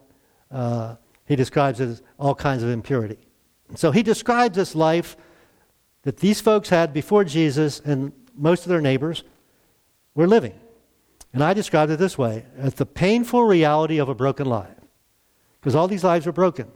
Uh, 0.49 0.95
he 1.25 1.35
describes 1.35 1.79
it 1.79 1.89
as 1.89 2.01
all 2.17 2.33
kinds 2.33 2.63
of 2.63 2.69
impurity. 2.69 3.17
So 3.75 3.91
he 3.91 4.01
describes 4.01 4.55
this 4.55 4.75
life 4.75 5.17
that 6.03 6.17
these 6.17 6.39
folks 6.39 6.69
had 6.69 6.93
before 6.93 7.23
Jesus 7.23 7.79
and 7.79 8.11
most 8.35 8.63
of 8.63 8.69
their 8.69 8.81
neighbors 8.81 9.23
were 10.13 10.27
living. 10.27 10.53
And 11.33 11.43
I 11.43 11.53
described 11.53 11.91
it 11.91 11.99
this 11.99 12.17
way 12.17 12.45
as 12.57 12.75
the 12.75 12.85
painful 12.85 13.43
reality 13.43 13.97
of 13.97 14.07
a 14.07 14.15
broken 14.15 14.47
life. 14.47 14.69
Because 15.59 15.75
all 15.75 15.87
these 15.87 16.03
lives 16.03 16.25
were 16.25 16.31
broken 16.31 16.71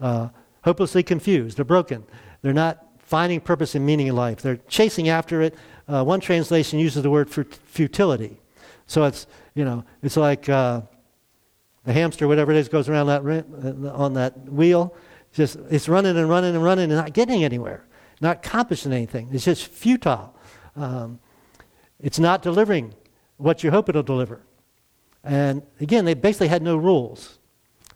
uh, 0.00 0.28
hopelessly 0.62 1.02
confused. 1.02 1.56
They're 1.56 1.64
broken. 1.64 2.04
They're 2.42 2.52
not 2.52 2.84
finding 2.98 3.40
purpose 3.40 3.74
and 3.74 3.84
meaning 3.84 4.06
in 4.06 4.16
life. 4.16 4.42
They're 4.42 4.60
chasing 4.68 5.08
after 5.08 5.42
it. 5.42 5.54
Uh, 5.86 6.02
one 6.04 6.20
translation 6.20 6.78
uses 6.78 7.02
the 7.02 7.10
word 7.10 7.28
futility. 7.30 8.40
So 8.86 9.04
it's, 9.04 9.26
you 9.54 9.64
know, 9.64 9.84
it's 10.02 10.16
like 10.16 10.48
uh, 10.48 10.82
a 11.86 11.92
hamster, 11.92 12.26
whatever 12.26 12.52
it 12.52 12.56
is, 12.56 12.68
goes 12.68 12.88
around 12.88 13.06
that 13.06 13.22
uh, 13.22 13.92
on 13.92 14.14
that 14.14 14.50
wheel. 14.50 14.94
Just 15.32 15.56
it's 15.70 15.88
running 15.88 16.16
and 16.16 16.28
running 16.28 16.54
and 16.54 16.64
running 16.64 16.84
and 16.84 16.94
not 16.94 17.12
getting 17.12 17.44
anywhere, 17.44 17.84
not 18.20 18.36
accomplishing 18.44 18.92
anything. 18.92 19.28
It's 19.32 19.44
just 19.44 19.66
futile. 19.66 20.34
Um, 20.76 21.18
it's 22.00 22.18
not 22.18 22.42
delivering 22.42 22.94
what 23.36 23.64
you 23.64 23.70
hope 23.70 23.88
it'll 23.88 24.02
deliver. 24.02 24.42
And 25.22 25.62
again, 25.80 26.04
they 26.04 26.14
basically 26.14 26.48
had 26.48 26.62
no 26.62 26.76
rules. 26.76 27.38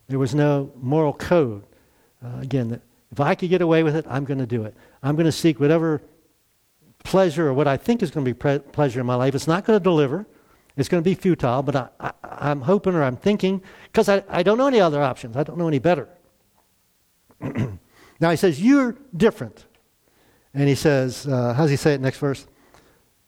There 0.09 0.19
was 0.19 0.35
no 0.35 0.73
moral 0.77 1.13
code. 1.13 1.63
Uh, 2.25 2.41
again, 2.41 2.81
if 3.11 3.21
I 3.21 3.35
could 3.35 3.49
get 3.49 3.63
away 3.63 3.83
with 3.83 3.97
it, 3.97 4.07
I'm 4.09 4.25
going 4.25 4.39
to 4.39 4.47
do 4.47 4.65
it. 4.65 4.75
I'm 5.03 5.17
going 5.17 5.27
to 5.27 5.33
seek 5.33 5.61
whatever 5.61 6.03
pleasure 7.05 7.49
or 7.49 7.55
what 7.55 7.67
I 7.67 7.77
think 7.77 8.03
is 8.03 8.11
going 8.11 8.25
to 8.25 8.29
be 8.29 8.35
pre- 8.35 8.59
pleasure 8.59 9.01
in 9.01 9.07
my 9.07 9.15
life. 9.15 9.35
It's 9.35 9.47
not 9.47 9.65
going 9.65 9.79
to 9.79 9.83
deliver. 9.83 10.27
It's 10.77 10.89
going 10.89 11.03
to 11.03 11.09
be 11.09 11.15
futile, 11.15 11.63
but 11.63 11.93
I, 11.99 12.13
am 12.51 12.61
hoping 12.61 12.95
or 12.95 13.03
I'm 13.03 13.17
thinking, 13.17 13.63
because 13.87 14.09
I, 14.09 14.23
I 14.29 14.43
don't 14.43 14.59
know 14.59 14.69
any 14.69 14.81
other 14.81 15.03
options. 15.03 15.37
I 15.37 15.43
don't 15.43 15.59
know 15.59 15.67
any 15.67 15.81
better. 15.81 16.09
now 17.41 18.31
he 18.31 18.37
says, 18.37 18.63
You're 18.63 18.97
different. 19.17 19.65
And 20.55 20.69
he 20.69 20.75
says, 20.75 21.27
uh, 21.27 21.55
How 21.55 21.63
does 21.63 21.71
he 21.71 21.77
say 21.77 21.95
it 21.95 22.01
next 22.01 22.19
verse? 22.19 22.47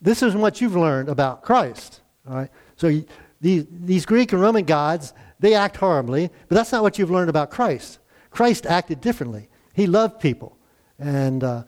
This 0.01 0.23
is 0.23 0.33
what 0.33 0.61
you've 0.61 0.75
learned 0.75 1.09
about 1.09 1.43
Christ. 1.43 2.01
All 2.27 2.35
right? 2.35 2.49
So 2.77 3.03
these, 3.41 3.65
these 3.69 4.05
Greek 4.05 4.31
and 4.31 4.41
Roman 4.41 4.63
gods, 4.63 5.13
they 5.39 5.53
act 5.53 5.77
horribly, 5.77 6.29
but 6.47 6.55
that's 6.55 6.71
not 6.71 6.83
what 6.83 6.97
you've 6.97 7.11
learned 7.11 7.29
about 7.29 7.51
Christ. 7.51 7.99
Christ 8.31 8.65
acted 8.65 9.01
differently. 9.01 9.49
He 9.73 9.85
loved 9.85 10.19
people. 10.19 10.57
And 10.97 11.43
uh, 11.43 11.63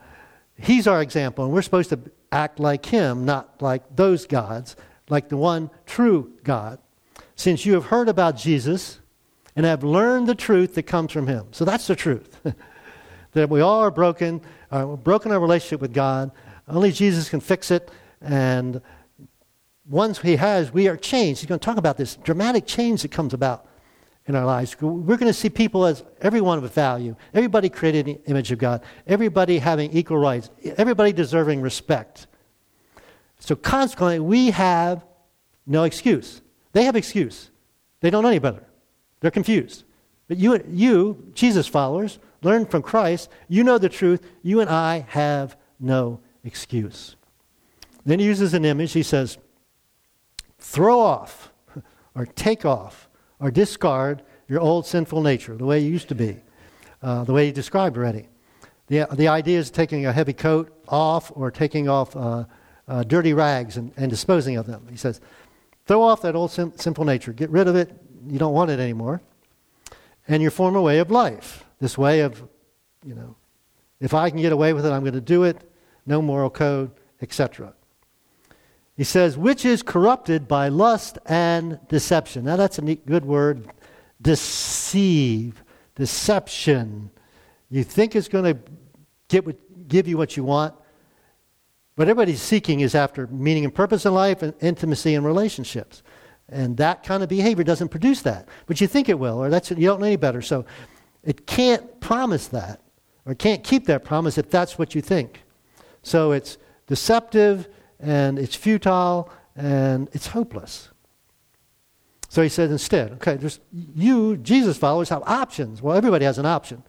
he's 0.58 0.88
our 0.88 1.02
example, 1.02 1.46
and 1.46 1.54
we're 1.54 1.62
supposed 1.62 1.90
to 1.90 2.00
act 2.32 2.60
like 2.60 2.86
him, 2.86 3.26
not 3.26 3.62
like 3.62 3.96
those 3.96 4.26
gods, 4.26 4.76
like 5.10 5.30
the 5.30 5.38
one 5.38 5.70
true 5.86 6.32
God. 6.44 6.80
Since 7.36 7.66
you 7.66 7.74
have 7.74 7.86
heard 7.86 8.10
about 8.10 8.38
Jesus 8.38 9.00
and 9.56 9.66
have 9.66 9.84
learned 9.84 10.28
the 10.28 10.36
truth 10.36 10.76
that 10.76 10.84
comes 10.84 11.12
from 11.12 11.28
him. 11.28 11.48
So 11.52 11.66
that's 11.66 11.88
the 11.88 11.96
truth. 11.96 12.40
that 13.34 13.50
we 13.50 13.62
all 13.62 13.82
are 13.82 13.92
broken, 13.92 14.42
uh, 14.72 14.86
broken 14.86 15.32
our 15.32 15.40
relationship 15.40 15.82
with 15.82 15.94
God. 15.94 16.32
Only 16.68 16.92
Jesus 16.92 17.30
can 17.30 17.40
fix 17.40 17.72
it. 17.72 17.92
And 18.22 18.82
once 19.90 20.20
he 20.20 20.38
has, 20.38 20.72
we 20.72 20.88
are 20.88 20.98
changed. 20.98 21.42
He's 21.42 21.48
going 21.48 21.60
to 21.60 21.66
talk 21.66 21.78
about 21.78 21.98
this 21.98 22.16
dramatic 22.18 22.66
change 22.66 23.02
that 23.02 23.12
comes 23.12 23.34
about 23.34 23.68
in 24.28 24.36
our 24.36 24.46
lives. 24.46 24.76
We're 24.80 25.18
going 25.18 25.32
to 25.32 25.34
see 25.34 25.50
people 25.50 25.86
as 25.86 26.04
everyone 26.22 26.62
with 26.62 26.74
value, 26.74 27.16
everybody 27.34 27.70
created 27.70 28.08
in 28.08 28.16
the 28.16 28.30
image 28.30 28.52
of 28.52 28.60
God, 28.60 28.82
everybody 29.06 29.60
having 29.60 29.92
equal 29.92 30.18
rights, 30.18 30.50
everybody 30.78 31.12
deserving 31.12 31.62
respect. 31.62 32.28
So 33.40 33.56
consequently, 33.56 34.20
we 34.20 34.52
have 34.52 35.04
no 35.66 35.84
excuse. 35.84 36.42
They 36.72 36.86
have 36.86 36.96
excuse. 36.96 37.52
They 38.00 38.10
don't 38.10 38.24
know 38.24 38.30
any 38.30 38.40
better. 38.40 38.64
They're 39.20 39.32
confused. 39.32 39.84
But 40.28 40.38
you, 40.38 40.64
you, 40.70 41.32
Jesus 41.34 41.68
followers, 41.68 42.20
learn 42.42 42.66
from 42.66 42.82
Christ. 42.82 43.30
You 43.50 43.64
know 43.64 43.78
the 43.78 43.90
truth. 43.90 44.26
You 44.42 44.62
and 44.62 44.70
I 44.70 45.06
have 45.10 45.58
no 45.80 46.22
excuse. 46.44 47.16
Then 48.06 48.20
he 48.20 48.26
uses 48.26 48.54
an 48.54 48.66
image. 48.66 48.94
He 48.94 49.04
says, 49.04 49.38
throw 50.58 51.00
off 51.00 51.52
or 52.16 52.26
take 52.26 52.66
off 52.66 53.10
or 53.44 53.52
discard 53.52 54.24
your 54.48 54.62
old 54.62 54.86
sinful 54.86 55.22
nature, 55.22 55.56
the 55.56 55.66
way 55.66 55.78
you 55.78 55.92
used 55.92 56.08
to 56.08 56.16
be, 56.16 56.38
uh, 57.02 57.26
the 57.26 57.34
way 57.34 57.46
you 57.46 57.52
described 57.52 57.98
already. 57.98 58.30
The, 58.88 59.06
the 59.12 59.28
idea 59.28 59.60
is 59.60 59.70
taking 59.70 60.06
a 60.06 60.14
heavy 60.14 60.32
coat 60.32 60.74
off 60.88 61.30
or 61.36 61.52
taking 61.52 61.90
off 61.90 62.16
uh, 62.16 62.46
uh, 62.88 63.04
dirty 63.04 63.34
rags 63.34 63.76
and, 63.76 63.92
and, 63.98 64.10
disposing 64.10 64.56
of 64.56 64.66
them. 64.66 64.88
He 64.90 64.96
says, 64.96 65.20
throw 65.86 66.02
off 66.02 66.22
that 66.22 66.36
old 66.36 66.52
sin, 66.52 66.78
sinful 66.78 67.04
nature, 67.04 67.34
get 67.34 67.50
rid 67.50 67.68
of 67.68 67.76
it. 67.76 67.92
You 68.28 68.40
don't 68.40 68.54
want 68.54 68.72
it 68.72 68.80
anymore. 68.80 69.22
And 70.28 70.42
your 70.42 70.52
former 70.52 70.80
way 70.80 71.00
of 71.00 71.12
life, 71.12 71.66
this 71.80 71.98
way 71.98 72.22
of, 72.22 72.42
you 73.06 73.14
know, 73.14 73.36
if 74.00 74.14
I 74.14 74.30
can 74.30 74.40
get 74.40 74.54
away 74.54 74.72
with 74.72 74.86
it, 74.86 74.92
I'm 74.92 75.02
going 75.02 75.14
to 75.14 75.22
do 75.22 75.44
it, 75.44 75.70
no 76.06 76.22
moral 76.22 76.50
code, 76.50 76.92
etc. 77.22 77.74
He 78.96 79.04
says, 79.04 79.38
which 79.38 79.66
is 79.66 79.82
corrupted 79.82 80.48
by 80.48 80.70
lust 80.70 81.18
and 81.26 81.80
deception. 81.88 82.46
Now, 82.46 82.56
that's 82.56 82.78
a 82.78 82.82
neat, 82.82 83.06
good 83.06 83.26
word. 83.26 83.68
Deceive, 84.22 85.64
deception. 85.96 87.10
You 87.70 87.84
think 87.84 88.16
it's 88.16 88.28
going 88.28 88.54
to 88.54 89.56
give 89.88 90.08
you 90.08 90.18
what 90.18 90.38
you 90.38 90.44
want, 90.44 90.76
but 91.96 92.08
everybody's 92.08 92.42
seeking 92.42 92.82
is 92.82 92.94
after 92.94 93.28
meaning 93.28 93.66
and 93.66 93.74
purpose 93.74 94.06
in 94.06 94.14
life 94.14 94.44
and 94.44 94.54
intimacy 94.62 95.16
and 95.16 95.26
relationships. 95.26 96.04
And 96.50 96.78
that 96.78 97.04
kind 97.04 97.24
of 97.24 97.30
behavior 97.30 97.64
doesn't 97.64 97.90
produce 97.90 98.22
that. 98.22 98.48
But 98.68 98.80
you 98.80 98.88
think 98.88 99.10
it 99.10 99.18
will, 99.18 99.42
or 99.42 99.50
that's, 99.50 99.72
you 99.72 99.88
don't 99.88 100.00
know 100.00 100.06
any 100.06 100.18
better. 100.18 100.42
So 100.42 100.66
it 101.24 101.48
can't 101.48 102.00
promise 102.00 102.48
that, 102.50 102.82
or 103.26 103.34
can't 103.34 103.64
keep 103.64 103.88
that 103.88 104.04
promise 104.04 104.38
if 104.38 104.52
that's 104.52 104.78
what 104.78 104.94
you 104.94 105.02
think. 105.02 105.42
So 106.04 106.32
it's 106.32 106.58
deceptive 106.86 107.70
and 108.00 108.38
it's 108.40 108.56
futile 108.56 109.30
and 109.56 110.10
it's 110.14 110.28
hopeless. 110.28 110.90
So 112.30 112.42
he 112.42 112.50
says 112.50 112.72
instead, 112.72 113.12
okay, 113.14 113.38
just 113.38 113.62
you, 113.72 114.38
Jesus 114.38 114.78
followers, 114.78 115.10
have 115.10 115.22
options. 115.26 115.82
Well, 115.82 115.96
everybody 115.96 116.26
has 116.26 116.40
an 116.40 116.48
option. 116.48 116.82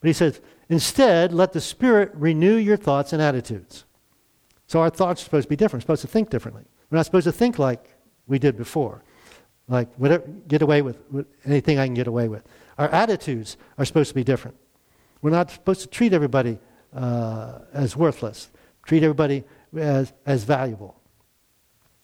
But 0.00 0.06
he 0.06 0.14
says, 0.14 0.40
instead, 0.68 1.32
let 1.32 1.52
the 1.52 1.60
Spirit 1.60 2.10
renew 2.14 2.56
your 2.56 2.78
thoughts 2.78 3.12
and 3.12 3.20
attitudes. 3.20 3.84
So 4.66 4.80
our 4.80 4.88
thoughts 4.88 5.20
are 5.20 5.24
supposed 5.24 5.44
to 5.44 5.48
be 5.50 5.56
different. 5.56 5.82
We're 5.82 5.96
supposed 5.96 6.02
to 6.02 6.08
think 6.08 6.30
differently. 6.30 6.64
We're 6.90 6.96
not 6.96 7.04
supposed 7.04 7.24
to 7.24 7.32
think 7.32 7.58
like 7.58 7.94
we 8.26 8.38
did 8.38 8.56
before. 8.56 9.02
Like, 9.68 9.94
whatever, 9.96 10.24
get 10.48 10.62
away 10.62 10.82
with, 10.82 10.98
with 11.10 11.26
anything 11.44 11.78
I 11.78 11.86
can 11.86 11.94
get 11.94 12.06
away 12.06 12.28
with. 12.28 12.42
Our 12.78 12.88
attitudes 12.88 13.58
are 13.76 13.84
supposed 13.84 14.08
to 14.08 14.14
be 14.14 14.24
different. 14.24 14.56
We're 15.20 15.30
not 15.30 15.50
supposed 15.50 15.82
to 15.82 15.88
treat 15.88 16.12
everybody 16.12 16.58
uh, 16.94 17.58
as 17.72 17.96
worthless, 17.96 18.50
treat 18.84 19.02
everybody 19.02 19.44
as, 19.76 20.12
as 20.26 20.44
valuable. 20.44 21.00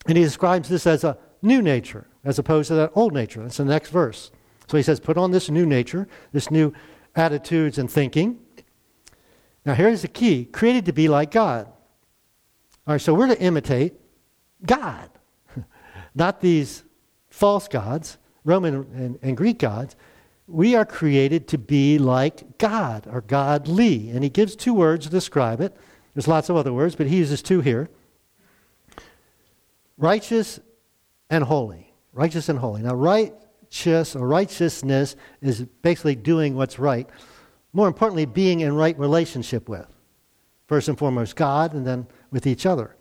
And 0.06 0.16
he 0.16 0.24
describes 0.24 0.68
this 0.68 0.86
as 0.86 1.04
a 1.04 1.18
new 1.42 1.62
nature 1.62 2.06
as 2.24 2.38
opposed 2.38 2.68
to 2.68 2.74
that 2.74 2.92
old 2.94 3.12
nature. 3.12 3.42
That's 3.42 3.56
the 3.56 3.64
next 3.64 3.90
verse. 3.90 4.30
So 4.68 4.76
he 4.76 4.82
says, 4.82 5.00
put 5.00 5.16
on 5.16 5.30
this 5.30 5.48
new 5.50 5.64
nature, 5.64 6.06
this 6.32 6.50
new 6.50 6.72
attitudes 7.14 7.78
and 7.78 7.90
thinking. 7.90 8.38
Now, 9.64 9.74
here's 9.74 10.02
the 10.02 10.08
key 10.08 10.44
created 10.44 10.86
to 10.86 10.92
be 10.92 11.08
like 11.08 11.30
God. 11.30 11.66
All 12.86 12.94
right, 12.94 13.00
so 13.00 13.12
we're 13.12 13.26
to 13.26 13.40
imitate 13.40 13.94
God, 14.64 15.10
not 16.14 16.40
these 16.40 16.84
false 17.28 17.68
gods, 17.68 18.18
Roman 18.44 18.74
and, 18.94 19.18
and 19.20 19.36
Greek 19.36 19.58
gods. 19.58 19.94
We 20.46 20.74
are 20.74 20.86
created 20.86 21.48
to 21.48 21.58
be 21.58 21.98
like 21.98 22.56
God 22.56 23.06
or 23.10 23.20
godly. 23.20 24.08
And 24.08 24.24
he 24.24 24.30
gives 24.30 24.56
two 24.56 24.72
words 24.72 25.04
to 25.04 25.10
describe 25.10 25.60
it. 25.60 25.76
There's 26.18 26.26
lots 26.26 26.48
of 26.48 26.56
other 26.56 26.72
words, 26.72 26.96
but 26.96 27.06
he 27.06 27.16
uses 27.18 27.42
two 27.42 27.60
here 27.60 27.88
righteous 29.96 30.58
and 31.30 31.44
holy. 31.44 31.94
Righteous 32.12 32.48
and 32.48 32.58
holy. 32.58 32.82
Now, 32.82 32.96
righteous 32.96 34.16
or 34.16 34.26
righteousness 34.26 35.14
is 35.40 35.62
basically 35.82 36.16
doing 36.16 36.56
what's 36.56 36.76
right. 36.80 37.08
More 37.72 37.86
importantly, 37.86 38.26
being 38.26 38.62
in 38.62 38.74
right 38.74 38.98
relationship 38.98 39.68
with. 39.68 39.86
First 40.66 40.88
and 40.88 40.98
foremost, 40.98 41.36
God, 41.36 41.72
and 41.72 41.86
then 41.86 42.04
with 42.32 42.48
each 42.48 42.66
other. 42.66 42.96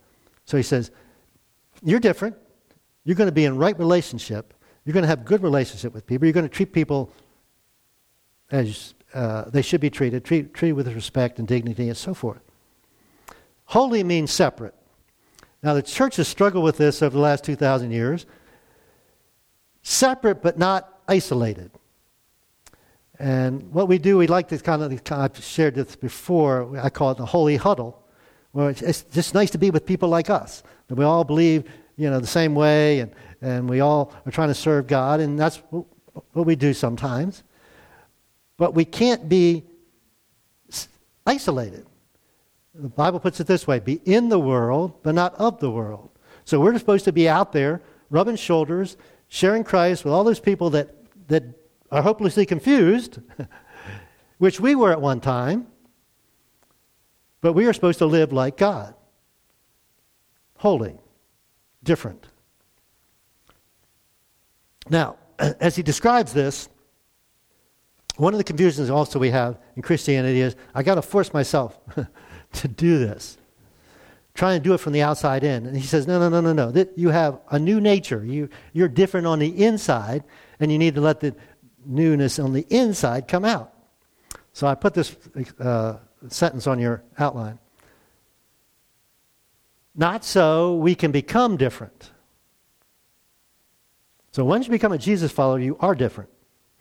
So 0.46 0.56
he 0.56 0.62
says, 0.62 0.92
You're 1.82 2.00
different. 2.00 2.36
You're 3.04 3.16
going 3.16 3.30
to 3.30 3.32
be 3.32 3.46
in 3.46 3.58
right 3.58 3.80
relationship. 3.80 4.54
You're 4.86 4.94
going 4.94 5.02
to 5.02 5.10
have 5.10 5.26
good 5.26 5.42
relationship 5.42 5.92
with 5.92 6.06
people. 6.06 6.28
You're 6.28 6.34
going 6.34 6.48
to 6.48 6.56
treat 6.56 6.72
people 6.72 7.12
as 8.52 8.94
uh, 9.16 9.50
they 9.50 9.64
should 9.64 9.82
be 9.82 9.90
treated, 9.90 10.24
treat, 10.24 10.54
treated 10.54 10.74
with 10.74 10.88
respect 10.94 11.40
and 11.40 11.48
dignity 11.48 11.88
and 11.88 11.98
so 11.98 12.14
forth. 12.14 12.44
Holy 13.68 14.04
means 14.04 14.32
separate. 14.32 14.74
Now, 15.62 15.74
the 15.74 15.82
church 15.82 16.16
has 16.16 16.28
struggled 16.28 16.64
with 16.64 16.78
this 16.78 17.02
over 17.02 17.14
the 17.14 17.22
last 17.22 17.44
2,000 17.44 17.92
years. 17.92 18.26
Separate 19.84 20.42
but 20.42 20.58
not 20.58 21.02
isolated. 21.08 21.72
And 23.20 23.72
what 23.74 23.88
we 23.88 23.98
do, 23.98 24.18
we 24.18 24.28
like 24.28 24.48
to 24.50 24.58
kind 24.60 24.82
of, 24.82 25.12
I've 25.12 25.44
shared 25.44 25.76
this 25.76 25.96
before, 25.96 26.78
I 26.80 26.90
call 26.90 27.12
it 27.12 27.18
the 27.18 27.26
holy 27.26 27.58
huddle. 27.58 28.04
where 28.52 28.70
it's 28.70 29.04
just 29.04 29.34
nice 29.34 29.52
to 29.52 29.58
be 29.58 29.72
with 29.72 29.86
people 29.86 30.08
like 30.08 30.30
us, 30.30 30.64
that 30.88 30.96
we 30.96 31.04
all 31.04 31.24
believe, 31.24 31.66
you 31.98 32.10
know, 32.10 32.20
the 32.20 32.28
same 32.28 32.56
way, 32.56 33.02
and, 33.02 33.12
and 33.42 33.70
we 33.70 33.82
all 33.82 34.14
are 34.26 34.32
trying 34.32 34.48
to 34.48 34.56
serve 34.56 34.88
God, 34.88 35.20
and 35.20 35.38
that's 35.38 35.62
what 35.70 36.46
we 36.46 36.56
do 36.56 36.74
sometimes. 36.74 37.44
But 38.56 38.74
we 38.74 38.86
can't 38.86 39.28
be 39.28 39.64
isolated. 41.26 41.86
The 42.80 42.90
Bible 42.90 43.20
puts 43.20 43.40
it 43.40 43.48
this 43.48 43.66
way 43.66 43.80
be 43.80 44.02
in 44.06 44.30
the 44.30 44.40
world, 44.40 45.02
but 45.04 45.16
not 45.16 45.34
of 45.36 45.60
the 45.60 45.72
world. 45.72 46.10
So 46.46 46.60
we're 46.60 46.78
supposed 46.78 47.06
to 47.06 47.12
be 47.12 47.28
out 47.28 47.52
there, 47.52 47.82
rubbing 48.10 48.36
shoulders, 48.36 48.98
sharing 49.28 49.64
Christ 49.64 50.06
with 50.06 50.14
all 50.14 50.24
those 50.24 50.40
people 50.40 50.70
that, 50.72 50.96
that 51.28 51.44
are 51.92 52.02
hopelessly 52.02 52.46
confused, 52.46 53.20
which 54.38 54.60
we 54.60 54.76
were 54.76 54.92
at 54.92 55.02
one 55.02 55.20
time, 55.20 55.68
but 57.42 57.54
we 57.54 57.66
are 57.66 57.74
supposed 57.74 58.00
to 58.00 58.06
live 58.06 58.32
like 58.32 58.58
God 58.58 58.94
holy, 60.58 60.96
different. 61.84 62.28
Now, 64.90 65.18
as 65.40 65.76
he 65.76 65.84
describes 65.84 66.34
this, 66.34 66.70
one 68.18 68.34
of 68.34 68.40
the 68.40 68.44
confusions 68.44 68.90
also 68.90 69.20
we 69.20 69.30
have 69.30 69.60
in 69.76 69.84
Christianity 69.84 70.42
is 70.42 70.56
I 70.74 70.82
got 70.82 70.96
to 70.96 71.04
force 71.04 71.34
myself 71.34 71.80
to 72.58 72.68
do 72.68 73.00
this. 73.00 73.38
Try 74.34 74.54
and 74.54 74.64
do 74.64 74.74
it 74.74 74.80
from 74.80 74.94
the 74.94 75.02
outside 75.02 75.44
in. 75.44 75.66
And 75.66 75.76
he 75.76 75.84
says, 75.86 76.06
no, 76.06 76.20
no, 76.20 76.30
no, 76.30 76.54
no, 76.54 76.72
no. 76.72 76.86
You 76.96 77.10
have 77.10 77.40
a 77.50 77.58
new 77.58 77.82
nature. 77.82 78.24
You, 78.24 78.50
you're 78.72 78.88
different 78.88 79.26
on 79.26 79.40
the 79.40 79.64
inside, 79.64 80.24
and 80.60 80.72
you 80.72 80.78
need 80.78 80.96
to 80.96 81.02
let 81.02 81.20
the 81.20 81.36
newness 81.86 82.38
on 82.38 82.54
the 82.54 82.66
inside 82.70 83.28
come 83.28 83.46
out. 83.46 83.74
So 84.54 84.68
I 84.68 84.76
put 84.76 84.94
this 84.94 85.16
uh, 85.60 85.98
sentence 86.30 86.68
on 86.68 86.80
your 86.80 87.04
outline. 87.18 87.58
Not 89.96 90.24
so 90.24 90.76
we 90.76 90.94
can 90.94 91.12
become 91.12 91.58
different. 91.58 92.12
So 94.32 94.46
once 94.46 94.68
you 94.68 94.72
become 94.72 94.92
a 94.92 95.00
Jesus 95.00 95.32
follower, 95.32 95.60
you 95.60 95.78
are 95.80 95.96
different. 95.96 96.30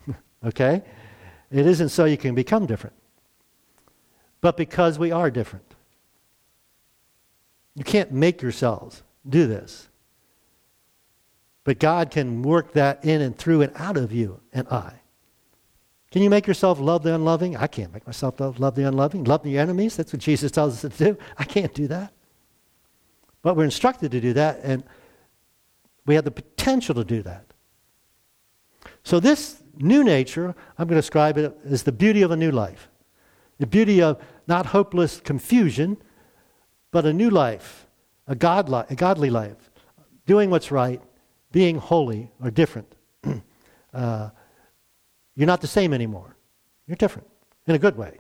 okay? 0.45 0.83
It 1.51 1.67
isn't 1.67 1.89
so 1.89 2.05
you 2.05 2.19
can 2.19 2.35
become 2.35 2.67
different 2.67 2.95
but 4.47 4.57
because 4.57 4.97
we 4.97 5.11
are 5.11 5.29
different. 5.29 5.75
You 7.75 7.83
can't 7.83 8.13
make 8.13 8.43
yourselves 8.43 9.03
do 9.29 9.49
this. 9.49 9.89
But 11.65 11.81
God 11.81 12.13
can 12.13 12.43
work 12.43 12.73
that 12.75 13.05
in 13.05 13.23
and 13.23 13.37
through 13.37 13.63
and 13.63 13.73
out 13.75 13.97
of 13.97 14.13
you 14.13 14.39
and 14.53 14.69
I. 14.69 15.01
Can 16.13 16.23
you 16.23 16.31
make 16.31 16.47
yourself 16.47 16.79
love 16.79 17.03
the 17.03 17.13
unloving? 17.13 17.57
I 17.57 17.67
can't 17.67 17.93
make 17.93 18.07
myself 18.07 18.39
love 18.39 18.77
the 18.77 18.87
unloving. 18.87 19.25
Love 19.25 19.43
the 19.43 19.59
enemies. 19.59 19.97
That's 19.97 20.13
what 20.13 20.23
Jesus 20.23 20.53
tells 20.53 20.85
us 20.85 20.97
to 20.97 21.05
do. 21.05 21.19
I 21.37 21.43
can't 21.43 21.75
do 21.75 21.89
that. 21.89 22.13
But 23.43 23.57
we're 23.57 23.65
instructed 23.65 24.13
to 24.13 24.21
do 24.21 24.33
that, 24.35 24.61
and 24.63 24.85
we 26.07 26.15
have 26.15 26.25
the 26.25 26.31
potential 26.31 26.95
to 26.95 27.05
do 27.05 27.21
that. 27.23 27.53
So, 29.03 29.19
this 29.19 29.61
new 29.77 30.05
nature, 30.05 30.55
I'm 30.79 30.87
going 30.87 30.95
to 30.95 31.03
describe 31.03 31.37
it 31.37 31.59
as 31.69 31.83
the 31.83 31.91
beauty 31.91 32.23
of 32.23 32.31
a 32.31 32.37
new 32.37 32.53
life. 32.53 32.89
The 33.59 33.67
beauty 33.67 34.03
of 34.03 34.23
not 34.47 34.67
hopeless 34.67 35.21
confusion, 35.21 35.97
but 36.91 37.05
a 37.05 37.13
new 37.13 37.31
life, 37.31 37.87
a, 38.27 38.35
God 38.35 38.69
li- 38.69 38.85
a 38.89 38.95
godly 38.95 39.31
life, 39.31 39.71
doing 40.27 40.51
what's 40.51 40.71
right, 40.71 41.01
being 41.53 41.77
holy 41.77 42.31
or 42.43 42.51
different. 42.51 42.95
uh, 43.95 44.31
you're 45.35 45.47
not 45.47 45.61
the 45.61 45.67
same 45.67 45.93
anymore. 45.93 46.37
You're 46.87 46.97
different 46.97 47.29
in 47.67 47.75
a 47.75 47.79
good 47.79 47.97
way. 47.97 48.19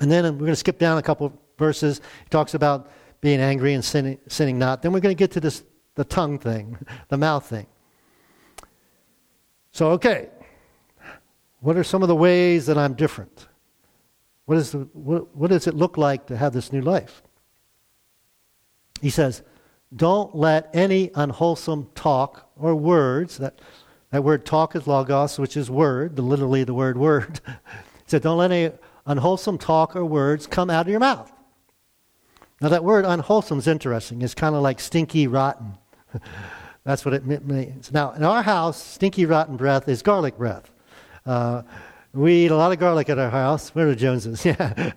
And 0.00 0.10
then 0.10 0.24
we're 0.24 0.38
going 0.38 0.52
to 0.52 0.56
skip 0.56 0.78
down 0.78 0.98
a 0.98 1.02
couple 1.02 1.32
verses. 1.58 2.00
He 2.24 2.28
talks 2.30 2.54
about 2.54 2.90
being 3.20 3.40
angry 3.40 3.74
and 3.74 3.84
sinning, 3.84 4.18
sinning 4.28 4.58
not. 4.58 4.82
Then 4.82 4.92
we're 4.92 5.00
going 5.00 5.14
to 5.14 5.18
get 5.18 5.32
to 5.32 5.40
this 5.40 5.64
the 5.94 6.04
tongue 6.04 6.38
thing, 6.38 6.78
the 7.08 7.16
mouth 7.16 7.44
thing. 7.44 7.66
So, 9.72 9.90
okay, 9.90 10.28
what 11.60 11.76
are 11.76 11.84
some 11.84 12.02
of 12.02 12.08
the 12.08 12.16
ways 12.16 12.66
that 12.66 12.78
I'm 12.78 12.94
different? 12.94 13.48
What, 14.48 14.56
is 14.56 14.70
the, 14.70 14.78
what, 14.94 15.36
what 15.36 15.50
does 15.50 15.66
it 15.66 15.74
look 15.74 15.98
like 15.98 16.28
to 16.28 16.36
have 16.38 16.54
this 16.54 16.72
new 16.72 16.80
life? 16.80 17.22
He 19.02 19.10
says, 19.10 19.42
don't 19.94 20.34
let 20.34 20.70
any 20.72 21.10
unwholesome 21.14 21.90
talk 21.94 22.50
or 22.56 22.74
words, 22.74 23.36
that, 23.36 23.60
that 24.10 24.24
word 24.24 24.46
talk 24.46 24.74
is 24.74 24.86
logos, 24.86 25.38
which 25.38 25.54
is 25.54 25.70
word, 25.70 26.18
literally 26.18 26.64
the 26.64 26.72
word 26.72 26.96
word. 26.96 27.42
he 27.46 28.04
said, 28.06 28.22
don't 28.22 28.38
let 28.38 28.50
any 28.50 28.74
unwholesome 29.04 29.58
talk 29.58 29.94
or 29.94 30.06
words 30.06 30.46
come 30.46 30.70
out 30.70 30.86
of 30.86 30.90
your 30.90 31.00
mouth. 31.00 31.30
Now, 32.62 32.70
that 32.70 32.82
word 32.82 33.04
unwholesome 33.04 33.58
is 33.58 33.66
interesting. 33.66 34.22
It's 34.22 34.34
kind 34.34 34.54
of 34.54 34.62
like 34.62 34.80
stinky, 34.80 35.26
rotten. 35.26 35.76
That's 36.84 37.04
what 37.04 37.12
it 37.12 37.26
means. 37.26 37.92
Now, 37.92 38.12
in 38.12 38.24
our 38.24 38.42
house, 38.42 38.82
stinky, 38.82 39.26
rotten 39.26 39.58
breath 39.58 39.86
is 39.90 40.00
garlic 40.00 40.38
breath. 40.38 40.70
Uh, 41.26 41.64
we 42.12 42.44
eat 42.44 42.50
a 42.50 42.56
lot 42.56 42.72
of 42.72 42.78
garlic 42.78 43.10
at 43.10 43.18
our 43.18 43.30
house. 43.30 43.70
Where 43.70 43.86
are 43.86 43.90
the 43.90 43.96
Joneses? 43.96 44.44
Yeah. 44.44 44.92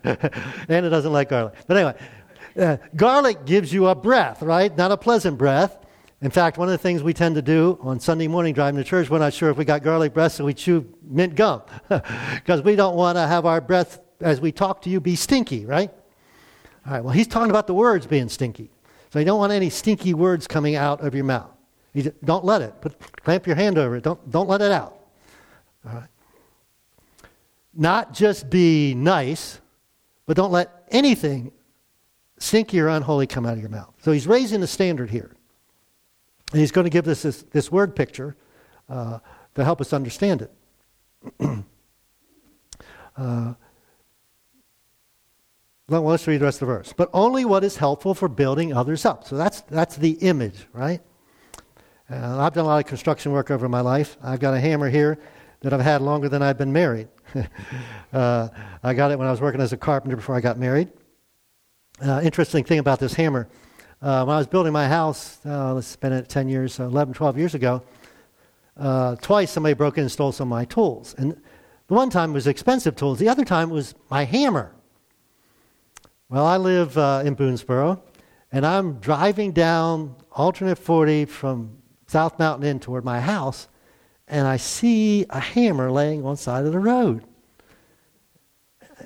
Anna 0.68 0.88
doesn't 0.88 1.12
like 1.12 1.28
garlic. 1.28 1.54
But 1.66 1.76
anyway, 1.76 1.94
uh, 2.58 2.76
garlic 2.96 3.44
gives 3.44 3.72
you 3.72 3.88
a 3.88 3.94
breath, 3.94 4.42
right? 4.42 4.74
Not 4.76 4.92
a 4.92 4.96
pleasant 4.96 5.38
breath. 5.38 5.78
In 6.22 6.30
fact, 6.30 6.56
one 6.56 6.68
of 6.68 6.72
the 6.72 6.78
things 6.78 7.02
we 7.02 7.12
tend 7.12 7.34
to 7.34 7.42
do 7.42 7.78
on 7.82 7.98
Sunday 7.98 8.28
morning 8.28 8.54
driving 8.54 8.78
to 8.78 8.84
church, 8.84 9.10
we're 9.10 9.18
not 9.18 9.34
sure 9.34 9.50
if 9.50 9.56
we 9.56 9.64
got 9.64 9.82
garlic 9.82 10.14
breath, 10.14 10.32
so 10.32 10.44
we 10.44 10.54
chew 10.54 10.86
mint 11.02 11.34
gum. 11.34 11.62
Because 11.88 12.62
we 12.62 12.76
don't 12.76 12.96
want 12.96 13.16
to 13.16 13.26
have 13.26 13.44
our 13.44 13.60
breath 13.60 14.00
as 14.20 14.40
we 14.40 14.52
talk 14.52 14.82
to 14.82 14.90
you 14.90 15.00
be 15.00 15.16
stinky, 15.16 15.66
right? 15.66 15.90
All 16.86 16.92
right, 16.92 17.04
well, 17.04 17.12
he's 17.12 17.26
talking 17.26 17.50
about 17.50 17.66
the 17.66 17.74
words 17.74 18.06
being 18.06 18.28
stinky. 18.28 18.70
So 19.10 19.18
you 19.18 19.24
don't 19.24 19.38
want 19.38 19.52
any 19.52 19.68
stinky 19.68 20.14
words 20.14 20.46
coming 20.46 20.76
out 20.76 21.04
of 21.04 21.14
your 21.14 21.24
mouth. 21.24 21.50
You 21.92 22.12
don't 22.24 22.44
let 22.44 22.62
it. 22.62 22.80
Put, 22.80 22.98
clamp 23.22 23.46
your 23.46 23.56
hand 23.56 23.76
over 23.76 23.96
it. 23.96 24.04
Don't, 24.04 24.30
don't 24.30 24.48
let 24.48 24.62
it 24.62 24.72
out. 24.72 24.98
All 25.86 25.94
right 25.94 26.11
not 27.74 28.12
just 28.12 28.50
be 28.50 28.94
nice, 28.94 29.60
but 30.26 30.36
don't 30.36 30.52
let 30.52 30.84
anything 30.90 31.52
stinky 32.38 32.80
or 32.80 32.88
unholy 32.88 33.26
come 33.26 33.46
out 33.46 33.54
of 33.54 33.60
your 33.60 33.70
mouth. 33.70 33.94
So 34.02 34.12
he's 34.12 34.26
raising 34.26 34.60
the 34.60 34.66
standard 34.66 35.10
here. 35.10 35.34
And 36.52 36.60
he's 36.60 36.72
going 36.72 36.84
to 36.84 36.90
give 36.90 37.08
us 37.08 37.22
this, 37.22 37.42
this 37.44 37.72
word 37.72 37.96
picture 37.96 38.36
uh, 38.88 39.20
to 39.54 39.64
help 39.64 39.80
us 39.80 39.92
understand 39.92 40.42
it. 40.42 40.50
uh, 43.16 43.54
well, 45.88 46.02
let's 46.02 46.26
read 46.26 46.40
the 46.40 46.44
rest 46.44 46.62
of 46.62 46.68
the 46.68 46.74
verse. 46.74 46.92
But 46.96 47.10
only 47.12 47.44
what 47.44 47.64
is 47.64 47.76
helpful 47.76 48.14
for 48.14 48.28
building 48.28 48.72
others 48.72 49.04
up. 49.04 49.24
So 49.24 49.36
that's, 49.36 49.62
that's 49.62 49.96
the 49.96 50.12
image, 50.12 50.66
right? 50.72 51.00
Uh, 52.10 52.40
I've 52.40 52.52
done 52.52 52.64
a 52.64 52.68
lot 52.68 52.78
of 52.78 52.86
construction 52.86 53.32
work 53.32 53.50
over 53.50 53.68
my 53.68 53.80
life. 53.80 54.16
I've 54.22 54.40
got 54.40 54.54
a 54.54 54.60
hammer 54.60 54.90
here 54.90 55.18
that 55.60 55.72
I've 55.72 55.80
had 55.80 56.02
longer 56.02 56.28
than 56.28 56.42
I've 56.42 56.58
been 56.58 56.72
married. 56.72 57.08
uh, 58.12 58.48
I 58.82 58.94
got 58.94 59.10
it 59.10 59.18
when 59.18 59.28
I 59.28 59.30
was 59.30 59.40
working 59.40 59.60
as 59.60 59.72
a 59.72 59.76
carpenter 59.76 60.16
before 60.16 60.34
I 60.34 60.40
got 60.40 60.58
married. 60.58 60.88
Uh, 62.00 62.20
interesting 62.22 62.64
thing 62.64 62.78
about 62.78 62.98
this 62.98 63.14
hammer. 63.14 63.48
Uh, 64.00 64.24
when 64.24 64.34
I 64.34 64.38
was 64.38 64.46
building 64.46 64.72
my 64.72 64.88
house, 64.88 65.38
uh, 65.46 65.74
let's 65.74 65.86
spend 65.86 66.14
it 66.14 66.28
10 66.28 66.48
years, 66.48 66.80
11, 66.80 67.14
12 67.14 67.38
years 67.38 67.54
ago, 67.54 67.82
uh, 68.76 69.14
twice 69.16 69.50
somebody 69.50 69.74
broke 69.74 69.98
in 69.98 70.02
and 70.02 70.10
stole 70.10 70.32
some 70.32 70.48
of 70.48 70.58
my 70.58 70.64
tools. 70.64 71.14
And 71.18 71.40
the 71.86 71.94
one 71.94 72.10
time 72.10 72.32
was 72.32 72.46
expensive 72.46 72.96
tools, 72.96 73.18
the 73.18 73.28
other 73.28 73.44
time 73.44 73.70
was 73.70 73.94
my 74.10 74.24
hammer. 74.24 74.74
Well, 76.28 76.46
I 76.46 76.56
live 76.56 76.96
uh, 76.98 77.22
in 77.24 77.36
Boonsboro, 77.36 78.00
and 78.50 78.66
I'm 78.66 78.94
driving 78.94 79.52
down 79.52 80.16
alternate 80.32 80.78
40 80.78 81.26
from 81.26 81.76
South 82.06 82.38
Mountain 82.38 82.66
Inn 82.66 82.80
toward 82.80 83.04
my 83.04 83.20
house, 83.20 83.68
and 84.28 84.46
I 84.46 84.56
see 84.56 85.26
a 85.30 85.40
hammer 85.40 85.90
laying 85.90 86.24
on 86.24 86.32
the 86.32 86.36
side 86.36 86.64
of 86.64 86.72
the 86.72 86.78
road. 86.78 87.24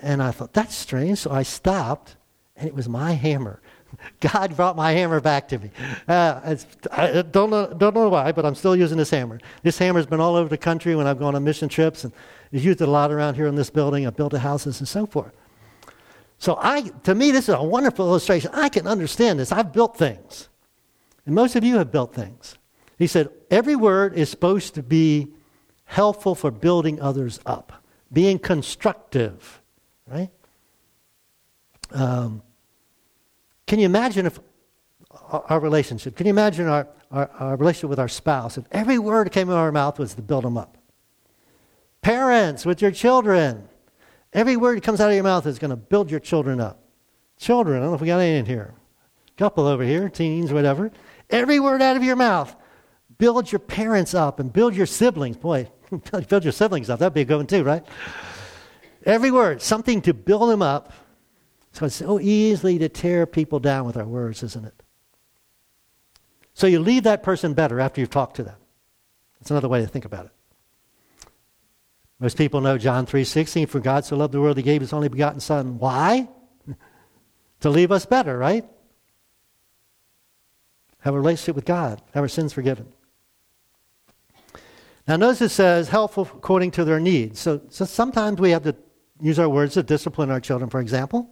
And 0.03 0.23
I 0.23 0.31
thought, 0.31 0.53
that's 0.53 0.75
strange. 0.75 1.19
So 1.19 1.31
I 1.31 1.43
stopped, 1.43 2.17
and 2.57 2.69
it 2.69 2.75
was 2.75 2.89
my 2.89 3.13
hammer. 3.13 3.61
God 4.21 4.57
brought 4.57 4.77
my 4.77 4.93
hammer 4.93 5.21
back 5.21 5.49
to 5.49 5.59
me. 5.59 5.71
Uh, 6.07 6.57
I 6.93 7.23
don't 7.23 7.51
know, 7.51 7.73
don't 7.73 7.95
know 7.95 8.09
why, 8.09 8.33
but 8.33 8.45
I'm 8.45 8.55
still 8.55 8.77
using 8.77 8.99
this 8.99 9.11
hammer. 9.11 9.41
This 9.63 9.79
hammer's 9.79 10.07
been 10.07 10.21
all 10.21 10.37
over 10.37 10.49
the 10.49 10.59
country 10.59 10.95
when 10.95 11.07
I've 11.07 11.19
gone 11.19 11.35
on 11.35 11.45
mission 11.45 11.69
trips, 11.69 12.05
and 12.05 12.13
I've 12.53 12.65
used 12.65 12.81
a 12.81 12.87
lot 12.87 13.11
around 13.11 13.35
here 13.35 13.47
in 13.47 13.55
this 13.55 13.71
building. 13.71 14.07
I've 14.07 14.17
built 14.17 14.33
houses 14.33 14.81
and 14.81 14.89
so 14.89 15.07
forth. 15.07 15.33
So 16.39 16.59
I, 16.61 16.83
to 17.05 17.15
me, 17.15 17.31
this 17.31 17.49
is 17.49 17.55
a 17.55 17.63
wonderful 17.63 18.07
illustration. 18.07 18.51
I 18.53 18.69
can 18.69 18.87
understand 18.87 19.39
this. 19.41 19.53
I've 19.53 19.73
built 19.73 19.97
things, 19.97 20.49
and 21.25 21.35
most 21.35 21.57
of 21.57 21.65
you 21.65 21.79
have 21.79 21.91
built 21.91 22.15
things. 22.15 22.59
He 22.99 23.07
said, 23.07 23.29
every 23.51 23.77
word 23.77 24.15
is 24.15 24.31
supposed 24.31 24.75
to 24.75 24.83
be 24.83 25.29
helpful 25.85 26.35
for 26.35 26.51
building 26.51 27.01
others 27.01 27.41
up, 27.45 27.85
being 28.13 28.39
constructive, 28.39 29.61
right? 30.07 30.31
Um, 31.93 32.43
can 33.67 33.79
you 33.79 33.87
imagine 33.87 34.27
if 34.27 34.41
our 35.31 35.61
relationship, 35.61 36.17
can 36.17 36.27
you 36.27 36.31
imagine 36.31 36.67
our, 36.67 36.89
our, 37.11 37.31
our, 37.39 37.57
relationship 37.57 37.91
with 37.91 37.99
our 37.99 38.09
spouse 38.09 38.59
if 38.59 38.65
every 38.71 38.99
word 38.99 39.27
that 39.27 39.31
came 39.31 39.49
out 39.49 39.55
of 39.55 39.59
our 39.59 39.73
mouth 39.73 39.99
was 39.99 40.15
to 40.15 40.23
build 40.23 40.45
them 40.45 40.57
up? 40.57 40.77
Parents 42.01 42.65
with 42.65 42.81
your 42.81 42.91
children, 42.91 43.69
every 44.33 44.57
word 44.57 44.77
that 44.77 44.85
comes 44.85 45.01
out 45.01 45.09
of 45.09 45.15
your 45.15 45.25
mouth 45.25 45.47
is 45.47 45.59
going 45.59 45.71
to 45.71 45.77
build 45.77 46.11
your 46.11 46.21
children 46.21 46.61
up. 46.61 46.83
Children, 47.39 47.79
I 47.79 47.81
don't 47.81 47.91
know 47.91 47.95
if 47.95 48.01
we 48.01 48.07
got 48.07 48.21
any 48.21 48.39
in 48.39 48.47
here. 48.47 48.75
Couple 49.37 49.67
over 49.67 49.85
here, 49.85 50.09
teens, 50.09 50.53
whatever. 50.53 50.91
Every 51.29 51.61
word 51.61 51.83
out 51.83 51.97
of 51.97 52.03
your 52.03 52.17
mouth 52.17 52.55
build 53.19 53.51
your 53.51 53.59
parents 53.59 54.15
up 54.15 54.41
and 54.41 54.53
build 54.53 54.75
your 54.75 54.87
siblings. 54.87 55.37
Boy, 55.37 55.69
build 56.29 56.45
your 56.45 56.53
siblings 56.53 56.91
up. 56.91 56.99
That'd 56.99 57.15
be 57.15 57.23
a 57.23 57.25
good 57.25 57.37
one 57.37 57.47
too, 57.47 57.65
right? 57.65 57.85
Every 59.05 59.31
word, 59.31 59.63
something 59.63 60.03
to 60.03 60.15
build 60.15 60.51
them 60.51 60.63
up. 60.63 60.93
So 61.73 61.87
it's 61.87 61.97
so 61.97 62.19
easily 62.19 62.79
to 62.79 62.89
tear 62.89 63.27
people 63.27 63.61
down 63.61 63.87
with 63.87 63.97
our 63.97 64.07
words, 64.07 64.43
isn't 64.43 64.65
it? 64.65 64.83
So 66.55 66.67
you 66.67 66.81
leave 66.81 67.03
that 67.03 67.23
person 67.23 67.53
better 67.53 67.81
after 67.81 68.01
you've 68.01 68.11
talked 68.11 68.37
to 68.37 68.43
them. 68.43 68.57
That's 69.39 69.51
another 69.51 69.69
way 69.69 69.83
to 69.83 69.87
think 69.87 70.07
about 70.07 70.27
it. 70.27 70.33
Most 72.19 72.39
people 72.39 72.63
know 72.63 72.79
John 72.79 73.05
3:16, 73.05 73.67
for 73.69 73.79
God 73.79 74.05
so 74.07 74.17
loved 74.17 74.33
the 74.33 74.41
world 74.41 74.57
he 74.57 74.63
gave 74.63 74.81
his 74.81 74.93
only 74.93 75.09
begotten 75.09 75.41
son. 75.41 75.79
Why? 75.79 76.29
to 77.61 77.71
leave 77.71 77.93
us 77.93 78.07
better, 78.07 78.39
right? 78.39 78.65
Have 81.01 81.15
a 81.15 81.19
relationship 81.19 81.55
with 81.55 81.67
God, 81.67 82.03
have 82.15 82.23
our 82.23 82.29
sins 82.29 82.53
forgiven. 82.53 82.93
Now, 85.07 85.17
notice 85.17 85.41
it 85.41 85.49
says 85.51 85.89
helpful 85.89 86.25
according 86.25 86.73
to 86.73 86.85
their 86.85 86.99
needs. 86.99 87.39
So, 87.39 87.61
so 87.69 87.85
sometimes 87.85 88.41
we 88.41 88.51
have 88.51 88.65
to 88.65 88.75
use 89.21 89.39
our 89.39 89.49
words 89.49 89.75
to 89.75 89.83
discipline 89.83 90.31
our 90.31 90.41
children, 90.41 90.69
for 90.69 90.81
example. 90.81 91.31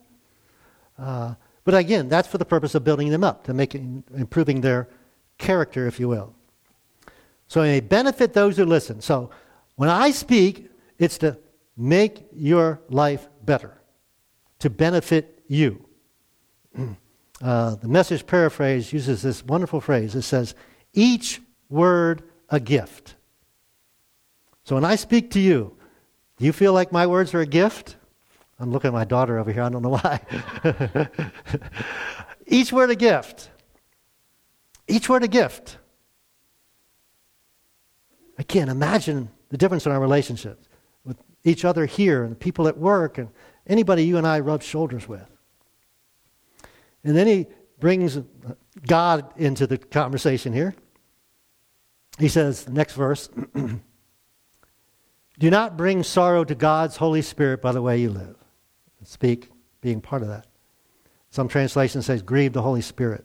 Uh, 0.98 1.34
but 1.64 1.74
again, 1.74 2.08
that's 2.08 2.28
for 2.28 2.38
the 2.38 2.44
purpose 2.44 2.74
of 2.74 2.84
building 2.84 3.08
them 3.08 3.24
up, 3.24 3.44
to 3.44 3.54
make 3.54 3.74
improving 3.74 4.60
their 4.60 4.88
character, 5.38 5.86
if 5.86 5.98
you 5.98 6.08
will. 6.08 6.34
So 7.48 7.62
it 7.62 7.66
may 7.66 7.80
benefit 7.80 8.32
those 8.32 8.56
who 8.56 8.64
listen. 8.64 9.00
So 9.00 9.30
when 9.76 9.88
I 9.88 10.12
speak, 10.12 10.70
it's 10.98 11.18
to 11.18 11.38
make 11.76 12.26
your 12.32 12.80
life 12.88 13.28
better, 13.42 13.80
to 14.60 14.70
benefit 14.70 15.42
you. 15.48 15.84
Uh, 17.42 17.74
the 17.74 17.88
message 17.88 18.26
paraphrase 18.26 18.92
uses 18.92 19.20
this 19.20 19.44
wonderful 19.44 19.80
phrase. 19.80 20.14
It 20.14 20.22
says, 20.22 20.54
each 20.94 21.42
word 21.68 22.22
a 22.48 22.60
gift. 22.60 23.16
So 24.64 24.74
when 24.74 24.84
I 24.84 24.96
speak 24.96 25.30
to 25.32 25.40
you, 25.40 25.76
do 26.38 26.44
you 26.44 26.52
feel 26.52 26.72
like 26.72 26.90
my 26.90 27.06
words 27.06 27.34
are 27.34 27.40
a 27.40 27.46
gift? 27.46 27.96
I'm 28.58 28.72
looking 28.72 28.88
at 28.88 28.94
my 28.94 29.04
daughter 29.04 29.38
over 29.38 29.52
here. 29.52 29.62
I 29.62 29.68
don't 29.68 29.82
know 29.82 29.98
why. 30.00 30.20
Each 32.46 32.72
word 32.72 32.90
a 32.90 32.96
gift. 32.96 33.50
Each 34.88 35.08
word 35.08 35.22
a 35.22 35.28
gift. 35.28 35.78
I 38.38 38.42
can't 38.42 38.70
imagine 38.70 39.30
the 39.50 39.58
difference 39.58 39.86
in 39.86 39.92
our 39.92 40.00
relationships 40.00 40.68
with 41.04 41.16
each 41.44 41.64
other 41.64 41.86
here 41.86 42.24
and 42.24 42.32
the 42.32 42.36
people 42.36 42.66
at 42.66 42.76
work 42.76 43.18
and 43.18 43.28
anybody 43.66 44.04
you 44.04 44.18
and 44.18 44.26
I 44.26 44.40
rub 44.40 44.62
shoulders 44.62 45.08
with. 45.08 45.26
And 47.04 47.16
then 47.16 47.26
he 47.26 47.46
brings 47.78 48.18
God 48.86 49.32
into 49.36 49.66
the 49.66 49.78
conversation 49.78 50.52
here. 50.52 50.74
He 52.18 52.28
says, 52.28 52.68
next 52.68 52.94
verse 52.94 53.28
Do 55.38 55.50
not 55.50 55.76
bring 55.76 56.02
sorrow 56.02 56.44
to 56.44 56.54
God's 56.54 56.96
Holy 56.96 57.22
Spirit 57.22 57.60
by 57.60 57.72
the 57.72 57.82
way 57.82 58.00
you 58.00 58.10
live. 58.10 58.36
Speak, 59.02 59.50
being 59.80 60.00
part 60.00 60.22
of 60.22 60.28
that. 60.28 60.46
Some 61.30 61.48
translations 61.48 62.06
says, 62.06 62.22
grieve 62.22 62.52
the 62.52 62.62
Holy 62.62 62.80
Spirit. 62.80 63.24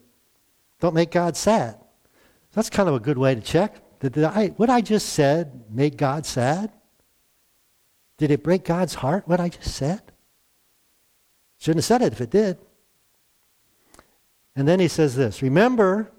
Don't 0.80 0.96
make 0.96 1.12
God 1.12 1.38
sad. 1.38 1.80
That's 2.54 2.70
kind 2.70 2.90
of 2.90 2.96
a 2.96 3.00
good 3.00 3.18
way 3.18 3.36
to 3.36 3.42
check. 3.42 3.76
Did, 4.00 4.14
did 4.14 4.24
I, 4.24 4.48
what 4.50 4.70
I 4.70 4.82
just 4.82 5.10
said 5.10 5.64
make 5.70 5.98
God 5.98 6.26
sad? 6.26 6.72
Did 8.18 8.32
it 8.32 8.44
break 8.44 8.66
God's 8.66 8.96
heart, 8.96 9.28
what 9.28 9.40
I 9.40 9.50
just 9.50 9.76
said? 9.76 10.02
Shouldn't 11.60 11.80
have 11.80 11.86
said 11.86 12.02
it 12.02 12.14
if 12.14 12.22
it 12.22 12.30
did. 12.30 12.58
And 14.56 14.68
then 14.68 14.80
he 14.80 14.88
says 14.88 15.16
this 15.16 15.42
Remember, 15.42 16.12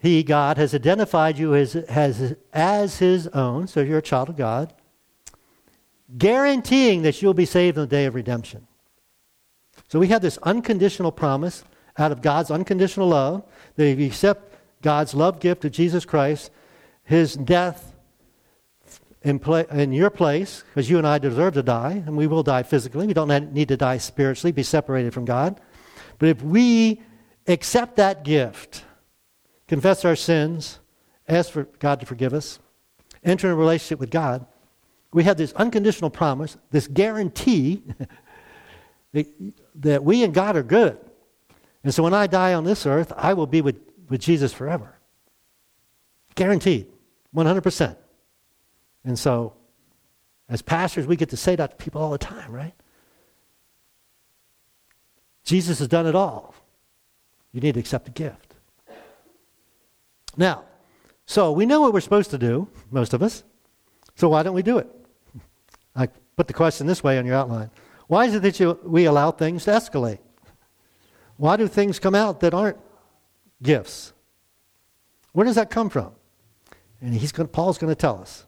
he, 0.00 0.22
God, 0.22 0.56
has 0.56 0.74
identified 0.74 1.38
you 1.38 1.54
as, 1.54 1.76
as, 1.76 2.34
as 2.54 2.98
his 2.98 3.28
own, 3.28 3.66
so 3.66 3.80
you're 3.80 3.98
a 3.98 4.02
child 4.02 4.30
of 4.30 4.36
God, 4.36 4.72
guaranteeing 6.16 7.02
that 7.02 7.20
you'll 7.20 7.34
be 7.34 7.44
saved 7.44 7.76
in 7.76 7.82
the 7.82 7.86
day 7.86 8.06
of 8.06 8.14
redemption. 8.14 8.66
So 9.88 9.98
we 9.98 10.08
have 10.08 10.22
this 10.22 10.38
unconditional 10.38 11.12
promise 11.12 11.64
out 11.98 12.12
of 12.12 12.22
God's 12.22 12.50
unconditional 12.50 13.08
love 13.08 13.44
that 13.76 13.84
if 13.84 13.98
you 13.98 14.06
accept 14.06 14.54
God's 14.80 15.14
love 15.14 15.38
gift 15.38 15.66
of 15.66 15.72
Jesus 15.72 16.06
Christ, 16.06 16.50
his 17.04 17.34
death 17.34 17.94
in, 19.22 19.38
pla- 19.38 19.64
in 19.70 19.92
your 19.92 20.08
place, 20.08 20.64
because 20.68 20.88
you 20.88 20.96
and 20.96 21.06
I 21.06 21.18
deserve 21.18 21.54
to 21.54 21.62
die, 21.62 22.02
and 22.06 22.16
we 22.16 22.26
will 22.26 22.42
die 22.42 22.62
physically. 22.62 23.06
We 23.06 23.12
don't 23.12 23.52
need 23.52 23.68
to 23.68 23.76
die 23.76 23.98
spiritually, 23.98 24.52
be 24.52 24.62
separated 24.62 25.12
from 25.12 25.26
God. 25.26 25.60
But 26.18 26.30
if 26.30 26.42
we 26.42 27.02
accept 27.46 27.96
that 27.96 28.24
gift, 28.24 28.84
confess 29.70 30.04
our 30.04 30.16
sins, 30.16 30.80
ask 31.28 31.52
for 31.52 31.62
God 31.78 32.00
to 32.00 32.06
forgive 32.06 32.34
us, 32.34 32.58
enter 33.22 33.46
in 33.46 33.52
a 33.52 33.56
relationship 33.56 34.00
with 34.00 34.10
God, 34.10 34.44
we 35.12 35.22
have 35.22 35.36
this 35.36 35.52
unconditional 35.52 36.10
promise, 36.10 36.56
this 36.72 36.88
guarantee 36.88 37.84
that 39.76 40.02
we 40.02 40.24
and 40.24 40.34
God 40.34 40.56
are 40.56 40.64
good. 40.64 40.98
And 41.84 41.94
so 41.94 42.02
when 42.02 42.12
I 42.12 42.26
die 42.26 42.52
on 42.52 42.64
this 42.64 42.84
earth, 42.84 43.12
I 43.16 43.32
will 43.34 43.46
be 43.46 43.60
with, 43.60 43.76
with 44.08 44.20
Jesus 44.20 44.52
forever. 44.52 44.98
Guaranteed, 46.34 46.88
100%. 47.32 47.96
And 49.04 49.16
so, 49.16 49.52
as 50.48 50.62
pastors, 50.62 51.06
we 51.06 51.14
get 51.14 51.28
to 51.28 51.36
say 51.36 51.54
that 51.54 51.70
to 51.70 51.76
people 51.76 52.02
all 52.02 52.10
the 52.10 52.18
time, 52.18 52.50
right? 52.50 52.74
Jesus 55.44 55.78
has 55.78 55.86
done 55.86 56.08
it 56.08 56.16
all. 56.16 56.56
You 57.52 57.60
need 57.60 57.74
to 57.74 57.80
accept 57.80 58.06
the 58.06 58.10
gift. 58.10 58.49
Now, 60.36 60.64
so 61.26 61.52
we 61.52 61.66
know 61.66 61.80
what 61.80 61.92
we're 61.92 62.00
supposed 62.00 62.30
to 62.30 62.38
do, 62.38 62.68
most 62.90 63.14
of 63.14 63.22
us. 63.22 63.44
So 64.16 64.28
why 64.28 64.42
don't 64.42 64.54
we 64.54 64.62
do 64.62 64.78
it? 64.78 64.88
I 65.94 66.08
put 66.36 66.46
the 66.46 66.52
question 66.52 66.86
this 66.86 67.02
way 67.02 67.18
on 67.18 67.26
your 67.26 67.36
outline. 67.36 67.70
Why 68.06 68.26
is 68.26 68.34
it 68.34 68.42
that 68.42 68.58
you, 68.58 68.78
we 68.82 69.04
allow 69.04 69.30
things 69.30 69.64
to 69.64 69.70
escalate? 69.70 70.18
Why 71.36 71.56
do 71.56 71.68
things 71.68 71.98
come 71.98 72.14
out 72.14 72.40
that 72.40 72.52
aren't 72.52 72.78
gifts? 73.62 74.12
Where 75.32 75.46
does 75.46 75.54
that 75.54 75.70
come 75.70 75.88
from? 75.88 76.12
And 77.00 77.14
he's 77.14 77.32
going, 77.32 77.48
Paul's 77.48 77.78
going 77.78 77.90
to 77.90 77.98
tell 77.98 78.20
us. 78.20 78.46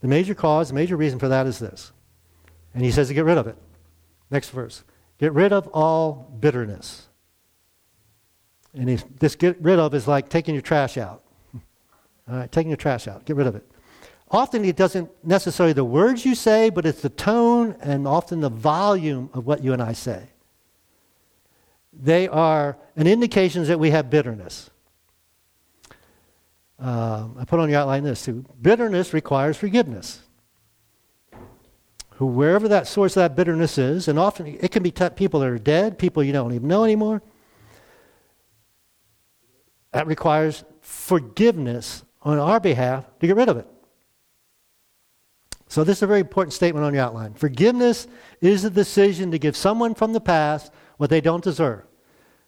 The 0.00 0.08
major 0.08 0.34
cause, 0.34 0.68
the 0.68 0.74
major 0.74 0.96
reason 0.96 1.18
for 1.18 1.28
that 1.28 1.46
is 1.46 1.58
this. 1.58 1.92
And 2.74 2.84
he 2.84 2.90
says 2.90 3.08
to 3.08 3.14
get 3.14 3.24
rid 3.24 3.38
of 3.38 3.46
it. 3.46 3.56
Next 4.30 4.50
verse. 4.50 4.84
Get 5.18 5.32
rid 5.32 5.52
of 5.52 5.68
all 5.68 6.34
bitterness. 6.40 7.08
And 8.74 8.88
if 8.88 9.04
this 9.18 9.34
get 9.34 9.60
rid 9.60 9.78
of 9.78 9.94
is 9.94 10.06
like 10.06 10.28
taking 10.28 10.54
your 10.54 10.62
trash 10.62 10.96
out. 10.96 11.22
All 12.28 12.36
right, 12.36 12.52
taking 12.52 12.70
your 12.70 12.76
trash 12.76 13.08
out. 13.08 13.24
Get 13.24 13.36
rid 13.36 13.46
of 13.46 13.56
it. 13.56 13.66
Often 14.30 14.64
it 14.64 14.76
doesn't 14.76 15.10
necessarily 15.24 15.72
the 15.72 15.84
words 15.84 16.24
you 16.24 16.36
say, 16.36 16.70
but 16.70 16.86
it's 16.86 17.02
the 17.02 17.08
tone 17.08 17.76
and 17.80 18.06
often 18.06 18.40
the 18.40 18.48
volume 18.48 19.28
of 19.34 19.46
what 19.46 19.64
you 19.64 19.72
and 19.72 19.82
I 19.82 19.92
say 19.92 20.28
they 21.92 22.28
are 22.28 22.76
an 22.96 23.06
indication 23.06 23.64
that 23.64 23.78
we 23.78 23.90
have 23.90 24.10
bitterness. 24.10 24.70
Um, 26.78 27.36
I 27.38 27.44
put 27.44 27.60
on 27.60 27.68
your 27.68 27.80
outline 27.80 28.04
this 28.04 28.24
too. 28.24 28.44
Bitterness 28.60 29.12
requires 29.12 29.56
forgiveness. 29.56 30.20
Who, 32.12 32.26
wherever 32.26 32.68
that 32.68 32.86
source 32.86 33.16
of 33.16 33.22
that 33.22 33.36
bitterness 33.36 33.78
is, 33.78 34.08
and 34.08 34.18
often 34.18 34.46
it 34.46 34.70
can 34.70 34.82
be 34.82 34.90
t- 34.90 35.08
people 35.10 35.40
that 35.40 35.48
are 35.48 35.58
dead, 35.58 35.98
people 35.98 36.22
you 36.22 36.32
don't 36.32 36.52
even 36.52 36.68
know 36.68 36.84
anymore. 36.84 37.22
That 39.92 40.06
requires 40.06 40.64
forgiveness 40.80 42.04
on 42.22 42.38
our 42.38 42.60
behalf 42.60 43.06
to 43.18 43.26
get 43.26 43.36
rid 43.36 43.48
of 43.48 43.56
it. 43.56 43.66
So, 45.68 45.84
this 45.84 45.98
is 45.98 46.02
a 46.02 46.08
very 46.08 46.20
important 46.20 46.52
statement 46.52 46.84
on 46.84 46.94
your 46.94 47.04
outline. 47.04 47.34
Forgiveness 47.34 48.08
is 48.40 48.62
the 48.62 48.70
decision 48.70 49.30
to 49.30 49.38
give 49.38 49.56
someone 49.56 49.94
from 49.94 50.12
the 50.12 50.20
past 50.20 50.72
what 50.96 51.10
they 51.10 51.20
don't 51.20 51.44
deserve. 51.44 51.84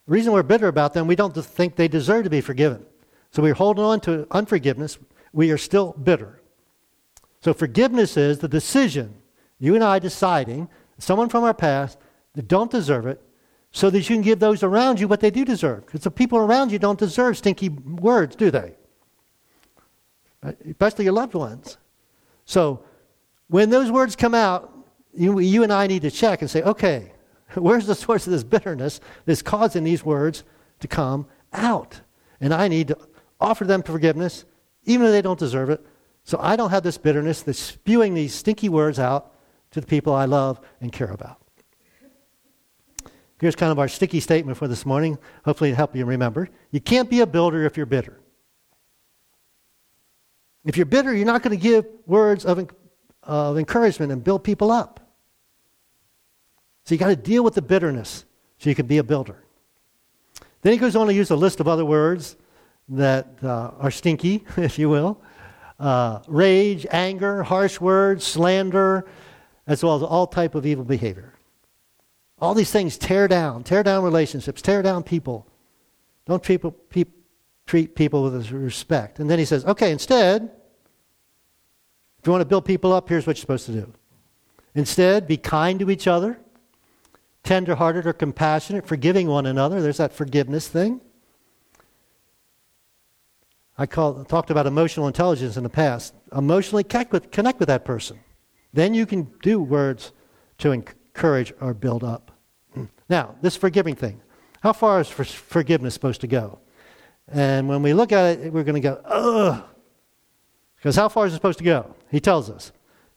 The 0.06 0.12
reason 0.12 0.32
we're 0.32 0.42
bitter 0.42 0.66
about 0.66 0.92
them, 0.92 1.06
we 1.06 1.14
don't 1.14 1.32
think 1.32 1.76
they 1.76 1.86
deserve 1.86 2.24
to 2.24 2.30
be 2.30 2.40
forgiven. 2.40 2.84
So 3.30 3.42
we're 3.42 3.54
holding 3.54 3.84
on 3.84 4.00
to 4.00 4.26
unforgiveness. 4.32 4.98
We 5.32 5.52
are 5.52 5.58
still 5.58 5.92
bitter. 5.92 6.42
So 7.40 7.54
forgiveness 7.54 8.16
is 8.16 8.38
the 8.38 8.48
decision, 8.48 9.14
you 9.58 9.74
and 9.74 9.82
I 9.82 9.98
deciding, 9.98 10.68
someone 10.98 11.28
from 11.28 11.44
our 11.44 11.54
past 11.54 11.98
that 12.34 12.48
don't 12.48 12.70
deserve 12.70 13.06
it, 13.06 13.22
so 13.72 13.90
that 13.90 13.98
you 14.08 14.16
can 14.16 14.22
give 14.22 14.38
those 14.38 14.62
around 14.62 15.00
you 15.00 15.08
what 15.08 15.20
they 15.20 15.30
do 15.30 15.44
deserve. 15.44 15.86
Because 15.86 16.02
the 16.02 16.10
people 16.10 16.38
around 16.38 16.70
you 16.70 16.78
don't 16.78 16.98
deserve 16.98 17.38
stinky 17.38 17.70
words, 17.70 18.36
do 18.36 18.50
they? 18.50 18.74
Especially 20.68 21.04
your 21.04 21.14
loved 21.14 21.34
ones. 21.34 21.78
So 22.44 22.84
when 23.48 23.70
those 23.70 23.90
words 23.90 24.14
come 24.14 24.34
out, 24.34 24.70
you, 25.14 25.38
you 25.38 25.62
and 25.62 25.72
I 25.72 25.86
need 25.86 26.02
to 26.02 26.10
check 26.10 26.42
and 26.42 26.50
say, 26.50 26.62
okay, 26.62 27.12
Where's 27.54 27.86
the 27.86 27.94
source 27.94 28.26
of 28.26 28.32
this 28.32 28.44
bitterness 28.44 29.00
that's 29.24 29.42
causing 29.42 29.84
these 29.84 30.04
words 30.04 30.44
to 30.80 30.88
come 30.88 31.26
out? 31.52 32.00
And 32.40 32.52
I 32.52 32.68
need 32.68 32.88
to 32.88 32.98
offer 33.40 33.64
them 33.64 33.82
forgiveness, 33.82 34.44
even 34.84 35.06
though 35.06 35.12
they 35.12 35.22
don't 35.22 35.38
deserve 35.38 35.70
it. 35.70 35.84
So 36.24 36.38
I 36.40 36.56
don't 36.56 36.70
have 36.70 36.82
this 36.82 36.98
bitterness 36.98 37.42
that's 37.42 37.58
spewing 37.58 38.14
these 38.14 38.34
stinky 38.34 38.68
words 38.68 38.98
out 38.98 39.32
to 39.72 39.80
the 39.80 39.86
people 39.86 40.14
I 40.14 40.24
love 40.24 40.60
and 40.80 40.92
care 40.92 41.10
about. 41.10 41.41
Here's 43.42 43.56
kind 43.56 43.72
of 43.72 43.80
our 43.80 43.88
sticky 43.88 44.20
statement 44.20 44.56
for 44.56 44.68
this 44.68 44.86
morning. 44.86 45.18
Hopefully, 45.44 45.70
it'll 45.70 45.78
help 45.78 45.96
you 45.96 46.04
remember. 46.04 46.48
You 46.70 46.80
can't 46.80 47.10
be 47.10 47.22
a 47.22 47.26
builder 47.26 47.64
if 47.64 47.76
you're 47.76 47.86
bitter. 47.86 48.20
If 50.64 50.76
you're 50.76 50.86
bitter, 50.86 51.12
you're 51.12 51.26
not 51.26 51.42
going 51.42 51.58
to 51.58 51.60
give 51.60 51.84
words 52.06 52.44
of, 52.44 52.70
of 53.24 53.58
encouragement 53.58 54.12
and 54.12 54.22
build 54.22 54.44
people 54.44 54.70
up. 54.70 55.00
So 56.84 56.94
you 56.94 57.00
got 57.00 57.08
to 57.08 57.16
deal 57.16 57.42
with 57.42 57.54
the 57.54 57.62
bitterness 57.62 58.26
so 58.58 58.70
you 58.70 58.76
can 58.76 58.86
be 58.86 58.98
a 58.98 59.02
builder. 59.02 59.42
Then 60.60 60.72
he 60.72 60.78
goes 60.78 60.94
on 60.94 61.08
to 61.08 61.12
use 61.12 61.32
a 61.32 61.36
list 61.36 61.58
of 61.58 61.66
other 61.66 61.84
words 61.84 62.36
that 62.90 63.26
uh, 63.42 63.72
are 63.76 63.90
stinky, 63.90 64.44
if 64.56 64.78
you 64.78 64.88
will 64.88 65.20
uh, 65.80 66.20
rage, 66.28 66.86
anger, 66.92 67.42
harsh 67.42 67.80
words, 67.80 68.24
slander, 68.24 69.04
as 69.66 69.82
well 69.82 69.96
as 69.96 70.02
all 70.04 70.28
type 70.28 70.54
of 70.54 70.64
evil 70.64 70.84
behavior. 70.84 71.31
All 72.42 72.54
these 72.54 72.72
things 72.72 72.98
tear 72.98 73.28
down, 73.28 73.62
tear 73.62 73.84
down 73.84 74.02
relationships, 74.02 74.60
tear 74.60 74.82
down 74.82 75.04
people. 75.04 75.46
Don't 76.26 76.42
treat 76.42 76.58
people, 76.58 76.72
pe- 76.72 77.04
treat 77.66 77.94
people 77.94 78.24
with 78.24 78.50
respect. 78.50 79.20
And 79.20 79.30
then 79.30 79.38
he 79.38 79.44
says, 79.44 79.64
okay, 79.64 79.92
instead, 79.92 80.50
if 82.18 82.26
you 82.26 82.32
want 82.32 82.42
to 82.42 82.46
build 82.46 82.64
people 82.64 82.92
up, 82.92 83.08
here's 83.08 83.28
what 83.28 83.36
you're 83.36 83.42
supposed 83.42 83.66
to 83.66 83.72
do. 83.72 83.92
Instead, 84.74 85.28
be 85.28 85.36
kind 85.36 85.78
to 85.78 85.88
each 85.88 86.08
other 86.08 86.40
tenderhearted 87.44 88.06
or 88.06 88.12
compassionate, 88.12 88.88
forgiving 88.88 89.28
one 89.28 89.46
another. 89.46 89.80
There's 89.80 89.98
that 89.98 90.12
forgiveness 90.12 90.66
thing. 90.66 91.00
I 93.78 93.86
call, 93.86 94.24
talked 94.24 94.50
about 94.50 94.66
emotional 94.66 95.06
intelligence 95.06 95.56
in 95.56 95.62
the 95.62 95.68
past. 95.68 96.12
Emotionally 96.36 96.82
connect 96.82 97.12
with, 97.12 97.30
connect 97.30 97.60
with 97.60 97.68
that 97.68 97.84
person. 97.84 98.18
Then 98.72 98.94
you 98.94 99.06
can 99.06 99.32
do 99.42 99.60
words 99.60 100.12
to 100.58 100.72
encourage 100.72 101.52
or 101.60 101.72
build 101.72 102.02
up. 102.02 102.31
Now, 103.12 103.34
this 103.42 103.56
forgiving 103.56 103.94
thing. 103.94 104.22
How 104.62 104.72
far 104.72 104.98
is 104.98 105.06
for 105.06 105.22
forgiveness 105.24 105.92
supposed 105.92 106.22
to 106.22 106.26
go? 106.26 106.60
And 107.28 107.68
when 107.68 107.82
we 107.82 107.92
look 107.92 108.10
at 108.10 108.38
it, 108.38 108.50
we're 108.54 108.64
going 108.64 108.80
to 108.80 108.88
go, 108.88 109.02
ugh. 109.04 109.62
Because 110.76 110.96
how 110.96 111.10
far 111.10 111.26
is 111.26 111.34
it 111.34 111.36
supposed 111.36 111.58
to 111.58 111.64
go? 111.64 111.94
He 112.10 112.20
tells 112.20 112.48
us, 112.48 112.72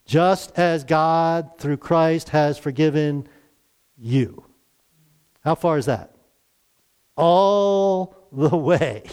just 0.05 0.51
as 0.60 0.84
God 0.84 1.58
through 1.58 1.77
Christ 1.77 2.27
has 2.29 2.58
forgiven 2.58 3.25
you. 3.97 4.43
How 5.45 5.55
far 5.55 5.77
is 5.77 5.86
that? 5.86 6.13
All 7.15 8.17
the 8.34 8.49
way. 8.58 9.05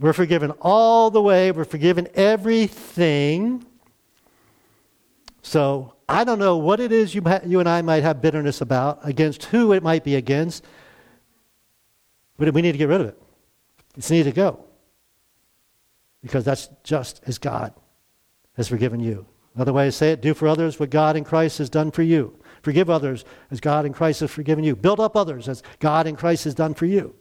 We're 0.00 0.14
forgiven 0.14 0.50
all 0.60 1.12
the 1.12 1.22
way. 1.22 1.52
We're 1.52 1.64
forgiven 1.64 2.08
everything. 2.16 3.64
So 5.42 5.91
I 6.08 6.24
don't 6.24 6.38
know 6.38 6.56
what 6.56 6.80
it 6.80 6.92
is 6.92 7.14
you, 7.14 7.22
you 7.46 7.60
and 7.60 7.68
I 7.68 7.82
might 7.82 8.02
have 8.02 8.20
bitterness 8.20 8.60
about, 8.60 9.00
against 9.02 9.44
who 9.46 9.72
it 9.72 9.82
might 9.82 10.04
be 10.04 10.14
against, 10.14 10.64
but 12.36 12.52
we 12.52 12.62
need 12.62 12.72
to 12.72 12.78
get 12.78 12.88
rid 12.88 13.00
of 13.00 13.08
it. 13.08 13.22
It's 13.96 14.10
need 14.10 14.24
to 14.24 14.32
go. 14.32 14.64
Because 16.22 16.44
that's 16.44 16.68
just 16.82 17.20
as 17.26 17.38
God 17.38 17.74
has 18.56 18.68
forgiven 18.68 19.00
you. 19.00 19.26
Another 19.54 19.72
way 19.72 19.86
to 19.86 19.92
say 19.92 20.12
it 20.12 20.22
do 20.22 20.34
for 20.34 20.48
others 20.48 20.80
what 20.80 20.90
God 20.90 21.16
in 21.16 21.24
Christ 21.24 21.58
has 21.58 21.68
done 21.68 21.90
for 21.90 22.02
you. 22.02 22.38
Forgive 22.62 22.88
others 22.88 23.24
as 23.50 23.60
God 23.60 23.84
in 23.84 23.92
Christ 23.92 24.20
has 24.20 24.30
forgiven 24.30 24.64
you. 24.64 24.76
Build 24.76 25.00
up 25.00 25.16
others 25.16 25.48
as 25.48 25.62
God 25.78 26.06
in 26.06 26.16
Christ 26.16 26.44
has 26.44 26.54
done 26.54 26.74
for 26.74 26.86
you. 26.86 27.14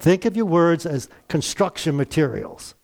Think 0.00 0.24
of 0.24 0.36
your 0.36 0.46
words 0.46 0.84
as 0.84 1.08
construction 1.28 1.96
materials. 1.96 2.74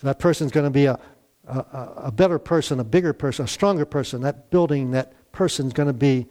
So 0.00 0.06
that 0.06 0.18
person's 0.18 0.50
going 0.50 0.64
to 0.64 0.70
be 0.70 0.86
a, 0.86 0.98
a, 1.46 1.92
a, 2.04 2.12
better 2.12 2.38
person, 2.38 2.80
a 2.80 2.84
bigger 2.84 3.12
person, 3.12 3.44
a 3.44 3.48
stronger 3.48 3.84
person. 3.84 4.22
That 4.22 4.50
building, 4.50 4.92
that 4.92 5.12
person's 5.32 5.72
going 5.72 5.88
to 5.88 5.92
be 5.92 6.26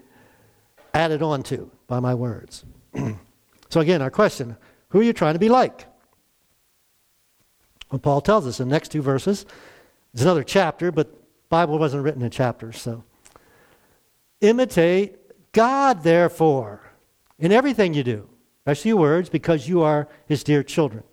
added 0.94 1.22
on 1.22 1.44
to 1.44 1.72
by 1.88 2.00
my 2.00 2.14
words. 2.14 2.66
so, 3.70 3.80
again, 3.80 4.02
our 4.02 4.12
question 4.12 4.58
who 4.90 5.00
are 5.00 5.04
you 5.04 5.14
trying 5.14 5.34
to 5.34 5.40
be 5.40 5.50
like? 5.50 5.86
Well, 7.92 8.00
Paul 8.00 8.22
tells 8.22 8.48
us 8.48 8.60
in 8.60 8.70
the 8.70 8.76
next 8.76 8.90
two 8.90 9.02
verses. 9.02 9.46
It's 10.14 10.22
another 10.22 10.44
chapter, 10.44 10.92
but 10.92 11.14
Bible 11.50 11.78
wasn't 11.78 12.04
written 12.04 12.22
in 12.22 12.32
chapters, 12.32 12.82
so. 12.82 13.04
Imitate 14.42 15.18
God, 15.52 16.04
therefore, 16.04 16.82
in 17.40 17.52
everything 17.52 17.94
you 17.94 18.04
do 18.04 18.30
especially 18.66 18.90
your 18.90 18.98
words, 18.98 19.30
because 19.30 19.68
you 19.68 19.84
are 19.84 20.08
his 20.28 20.44
dear 20.44 20.64
children. 20.64 21.04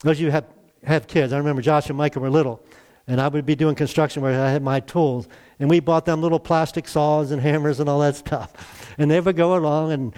Those 0.00 0.18
you 0.18 0.30
have, 0.30 0.46
have 0.84 1.06
kids, 1.06 1.32
I 1.32 1.38
remember 1.38 1.62
Josh 1.62 1.88
and 1.88 1.96
Micah 1.96 2.20
were 2.20 2.30
little, 2.30 2.64
and 3.06 3.20
I 3.20 3.28
would 3.28 3.46
be 3.46 3.54
doing 3.54 3.74
construction 3.74 4.22
where 4.22 4.40
I 4.40 4.50
had 4.50 4.62
my 4.62 4.80
tools, 4.80 5.28
and 5.58 5.68
we 5.70 5.80
bought 5.80 6.04
them 6.04 6.20
little 6.20 6.40
plastic 6.40 6.88
saws 6.88 7.30
and 7.30 7.40
hammers 7.48 7.80
and 7.80 7.88
all 7.88 8.00
that 8.00 8.16
stuff. 8.16 8.94
And 8.98 9.10
they 9.10 9.20
would 9.20 9.36
go 9.36 9.56
along 9.56 9.92
and 9.92 10.14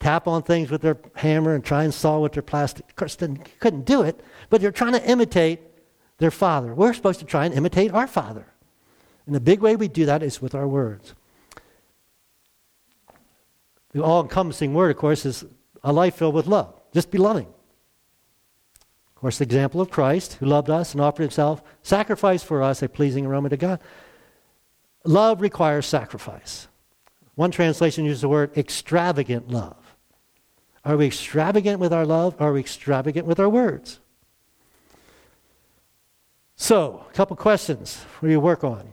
tap 0.00 0.28
on 0.28 0.42
things 0.42 0.70
with 0.70 0.82
their 0.82 0.98
hammer 1.14 1.54
and 1.54 1.64
try 1.64 1.84
and 1.84 1.92
saw 1.92 2.20
with 2.20 2.32
their 2.32 2.42
plastic. 2.42 2.88
Of 2.88 2.96
course, 2.96 3.16
they 3.16 3.28
couldn't 3.60 3.84
do 3.84 4.02
it, 4.02 4.20
but 4.50 4.60
they're 4.60 4.72
trying 4.72 4.92
to 4.92 5.10
imitate 5.10 5.60
their 6.18 6.30
father. 6.30 6.74
We're 6.74 6.94
supposed 6.94 7.20
to 7.20 7.26
try 7.26 7.46
and 7.46 7.54
imitate 7.54 7.92
our 7.92 8.06
father. 8.06 8.46
And 9.26 9.34
the 9.34 9.40
big 9.40 9.60
way 9.60 9.76
we 9.76 9.88
do 9.88 10.06
that 10.06 10.22
is 10.22 10.40
with 10.40 10.54
our 10.54 10.66
words. 10.66 11.14
The 13.92 14.02
all 14.02 14.22
encompassing 14.22 14.74
word, 14.74 14.90
of 14.90 14.96
course, 14.96 15.24
is 15.26 15.44
a 15.82 15.92
life 15.92 16.16
filled 16.16 16.34
with 16.34 16.46
love. 16.46 16.74
Just 16.92 17.10
be 17.10 17.18
loving. 17.18 17.46
Of 19.18 19.22
course, 19.22 19.38
the 19.38 19.44
example 19.44 19.80
of 19.80 19.90
Christ, 19.90 20.34
who 20.34 20.46
loved 20.46 20.70
us 20.70 20.92
and 20.92 21.00
offered 21.00 21.24
himself, 21.24 21.60
sacrificed 21.82 22.44
for 22.44 22.62
us 22.62 22.84
a 22.84 22.88
pleasing 22.88 23.26
aroma 23.26 23.48
to 23.48 23.56
God. 23.56 23.80
Love 25.04 25.40
requires 25.40 25.86
sacrifice. 25.86 26.68
One 27.34 27.50
translation 27.50 28.04
uses 28.04 28.20
the 28.20 28.28
word 28.28 28.56
extravagant 28.56 29.50
love. 29.50 29.96
Are 30.84 30.96
we 30.96 31.06
extravagant 31.06 31.80
with 31.80 31.92
our 31.92 32.06
love? 32.06 32.36
Are 32.38 32.52
we 32.52 32.60
extravagant 32.60 33.26
with 33.26 33.40
our 33.40 33.48
words? 33.48 33.98
So, 36.54 37.04
a 37.10 37.12
couple 37.12 37.34
questions 37.34 37.96
for 37.96 38.28
you 38.28 38.34
to 38.34 38.40
work 38.40 38.62
on. 38.62 38.92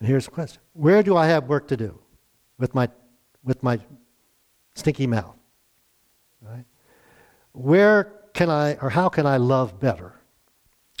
And 0.00 0.06
here's 0.06 0.26
the 0.26 0.32
question 0.32 0.60
Where 0.74 1.02
do 1.02 1.16
I 1.16 1.28
have 1.28 1.48
work 1.48 1.68
to 1.68 1.78
do 1.78 1.98
with 2.58 2.74
my 2.74 2.90
with 3.42 3.62
my 3.62 3.80
stinky 4.74 5.06
mouth? 5.06 5.34
Right? 6.42 6.66
Where 7.52 8.20
can 8.34 8.50
I, 8.50 8.74
or 8.82 8.90
how 8.90 9.08
can 9.08 9.26
I 9.26 9.38
love 9.38 9.80
better? 9.80 10.12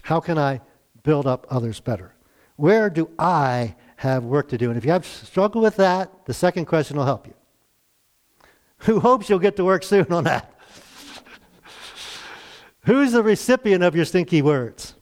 How 0.04 0.20
can 0.20 0.38
I 0.38 0.60
build 1.02 1.26
up 1.26 1.46
others 1.50 1.80
better? 1.80 2.14
Where 2.56 2.88
do 2.88 3.10
I 3.18 3.74
have 3.96 4.24
work 4.24 4.48
to 4.50 4.58
do? 4.58 4.70
And 4.70 4.78
if 4.78 4.84
you 4.84 4.92
have 4.92 5.04
struggled 5.04 5.64
with 5.64 5.76
that, 5.76 6.26
the 6.26 6.32
second 6.32 6.66
question 6.66 6.96
will 6.96 7.04
help 7.04 7.26
you. 7.26 7.34
Who 8.78 9.00
hopes 9.00 9.28
you'll 9.28 9.40
get 9.40 9.56
to 9.56 9.64
work 9.64 9.82
soon 9.82 10.06
on 10.12 10.24
that? 10.24 10.54
Who's 12.84 13.12
the 13.12 13.22
recipient 13.22 13.82
of 13.82 13.96
your 13.96 14.04
stinky 14.04 14.40
words? 14.40 14.94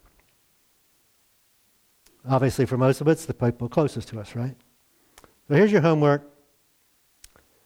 Obviously, 2.29 2.65
for 2.65 2.79
most 2.79 3.01
of 3.01 3.09
us, 3.09 3.27
the 3.27 3.35
people 3.35 3.69
closest 3.69 4.09
to 4.09 4.21
us, 4.21 4.35
right? 4.35 4.57
So 5.49 5.55
here's 5.55 5.73
your 5.73 5.81
homework. 5.81 6.31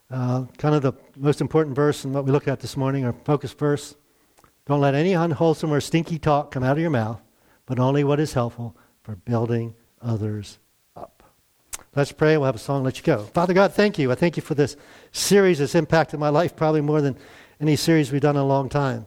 Uh, 0.09 0.45
kind 0.57 0.73
of 0.73 0.81
the 0.81 0.93
most 1.15 1.41
important 1.41 1.75
verse 1.75 2.03
in 2.03 2.11
what 2.11 2.25
we 2.25 2.31
looked 2.31 2.47
at 2.47 2.59
this 2.59 2.75
morning, 2.75 3.05
our 3.05 3.13
focus 3.23 3.53
verse. 3.53 3.95
Don't 4.67 4.81
let 4.81 4.95
any 4.95 5.13
unwholesome 5.13 5.71
or 5.71 5.79
stinky 5.79 6.19
talk 6.19 6.51
come 6.51 6.63
out 6.63 6.73
of 6.73 6.79
your 6.79 6.89
mouth, 6.89 7.21
but 7.65 7.79
only 7.79 8.03
what 8.03 8.19
is 8.19 8.33
helpful 8.33 8.75
for 9.01 9.15
building 9.15 9.73
others 10.01 10.59
up. 10.95 11.23
Let's 11.95 12.11
pray. 12.11 12.35
We'll 12.35 12.47
have 12.47 12.55
a 12.55 12.59
song, 12.59 12.83
let 12.83 12.97
you 12.97 13.03
go. 13.03 13.23
Father 13.23 13.53
God, 13.53 13.73
thank 13.73 13.97
you. 13.97 14.11
I 14.11 14.15
thank 14.15 14.35
you 14.35 14.43
for 14.43 14.55
this 14.55 14.75
series 15.13 15.59
that's 15.59 15.73
impacted 15.73 16.19
my 16.19 16.27
life 16.29 16.53
probably 16.55 16.81
more 16.81 17.01
than 17.01 17.17
any 17.61 17.77
series 17.77 18.11
we've 18.11 18.21
done 18.21 18.35
in 18.35 18.41
a 18.41 18.45
long 18.45 18.67
time. 18.67 19.05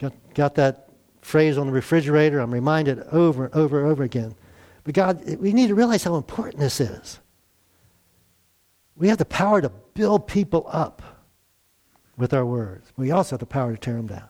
Got, 0.00 0.12
got 0.34 0.54
that 0.56 0.88
phrase 1.22 1.56
on 1.56 1.68
the 1.68 1.72
refrigerator. 1.72 2.40
I'm 2.40 2.52
reminded 2.52 3.00
over 3.12 3.44
and 3.44 3.54
over 3.54 3.80
and 3.80 3.92
over 3.92 4.02
again. 4.02 4.34
But 4.82 4.94
God, 4.94 5.24
we 5.38 5.52
need 5.52 5.68
to 5.68 5.74
realize 5.76 6.02
how 6.02 6.16
important 6.16 6.58
this 6.58 6.80
is. 6.80 7.20
We 8.96 9.06
have 9.08 9.18
the 9.18 9.24
power 9.24 9.62
to 9.62 9.70
build 9.94 10.26
people 10.26 10.66
up 10.72 11.00
with 12.16 12.34
our 12.34 12.44
words. 12.44 12.92
We 12.96 13.12
also 13.12 13.34
have 13.34 13.40
the 13.40 13.46
power 13.46 13.72
to 13.72 13.78
tear 13.78 13.94
them 13.94 14.08
down. 14.08 14.28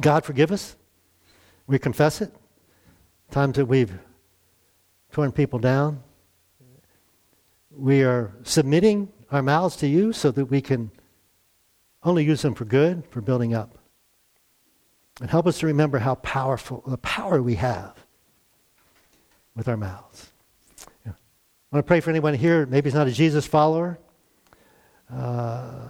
God, 0.00 0.24
forgive 0.24 0.52
us. 0.52 0.76
We 1.66 1.78
confess 1.78 2.20
it. 2.20 2.32
Times 3.30 3.56
that 3.56 3.66
we've 3.66 3.92
torn 5.12 5.32
people 5.32 5.58
down. 5.58 6.02
We 7.70 8.02
are 8.04 8.32
submitting 8.42 9.08
our 9.30 9.42
mouths 9.42 9.76
to 9.76 9.86
you 9.86 10.12
so 10.12 10.30
that 10.30 10.46
we 10.46 10.60
can 10.60 10.90
only 12.02 12.24
use 12.24 12.42
them 12.42 12.54
for 12.54 12.64
good, 12.64 13.04
for 13.10 13.20
building 13.20 13.54
up. 13.54 13.78
And 15.20 15.28
help 15.28 15.46
us 15.46 15.58
to 15.60 15.66
remember 15.66 15.98
how 15.98 16.14
powerful, 16.16 16.82
the 16.86 16.98
power 16.98 17.42
we 17.42 17.56
have 17.56 17.94
with 19.56 19.68
our 19.68 19.76
mouths. 19.76 20.30
I 21.06 21.76
want 21.76 21.84
to 21.84 21.88
pray 21.88 22.00
for 22.00 22.08
anyone 22.08 22.32
here, 22.32 22.64
maybe 22.64 22.88
he's 22.88 22.94
not 22.94 23.08
a 23.08 23.12
Jesus 23.12 23.46
follower. 23.46 23.98
Uh, 25.12 25.88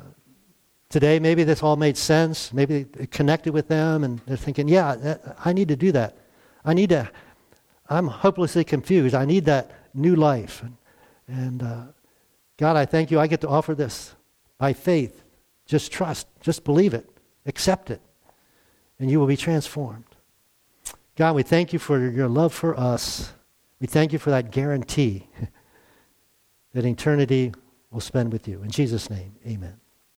today, 0.88 1.18
maybe 1.18 1.44
this 1.44 1.62
all 1.62 1.76
made 1.76 1.96
sense. 1.96 2.52
Maybe 2.52 2.86
it 2.98 3.10
connected 3.10 3.52
with 3.52 3.68
them 3.68 4.04
and 4.04 4.20
they're 4.26 4.36
thinking, 4.36 4.68
yeah, 4.68 4.94
that, 4.96 5.36
I 5.44 5.52
need 5.52 5.68
to 5.68 5.76
do 5.76 5.92
that. 5.92 6.16
I 6.64 6.74
need 6.74 6.90
to, 6.90 7.10
I'm 7.88 8.08
hopelessly 8.08 8.64
confused. 8.64 9.14
I 9.14 9.24
need 9.24 9.44
that 9.46 9.70
new 9.94 10.16
life. 10.16 10.62
And, 10.62 10.76
and 11.28 11.62
uh, 11.62 11.82
God, 12.56 12.76
I 12.76 12.86
thank 12.86 13.10
you. 13.10 13.20
I 13.20 13.26
get 13.26 13.40
to 13.42 13.48
offer 13.48 13.74
this 13.74 14.14
by 14.58 14.72
faith. 14.72 15.22
Just 15.66 15.92
trust, 15.92 16.26
just 16.40 16.64
believe 16.64 16.94
it, 16.94 17.08
accept 17.44 17.90
it, 17.90 18.00
and 18.98 19.10
you 19.10 19.20
will 19.20 19.26
be 19.26 19.36
transformed. 19.36 20.04
God, 21.14 21.34
we 21.34 21.42
thank 21.42 21.72
you 21.72 21.78
for 21.78 22.10
your 22.10 22.28
love 22.28 22.54
for 22.54 22.78
us. 22.78 23.32
We 23.80 23.86
thank 23.86 24.12
you 24.12 24.18
for 24.18 24.30
that 24.30 24.50
guarantee 24.50 25.28
that 26.72 26.84
eternity 26.84 27.52
will 27.90 28.00
spend 28.00 28.32
with 28.32 28.48
you. 28.48 28.62
In 28.62 28.70
Jesus' 28.70 29.10
name, 29.10 29.34
amen. 29.46 29.78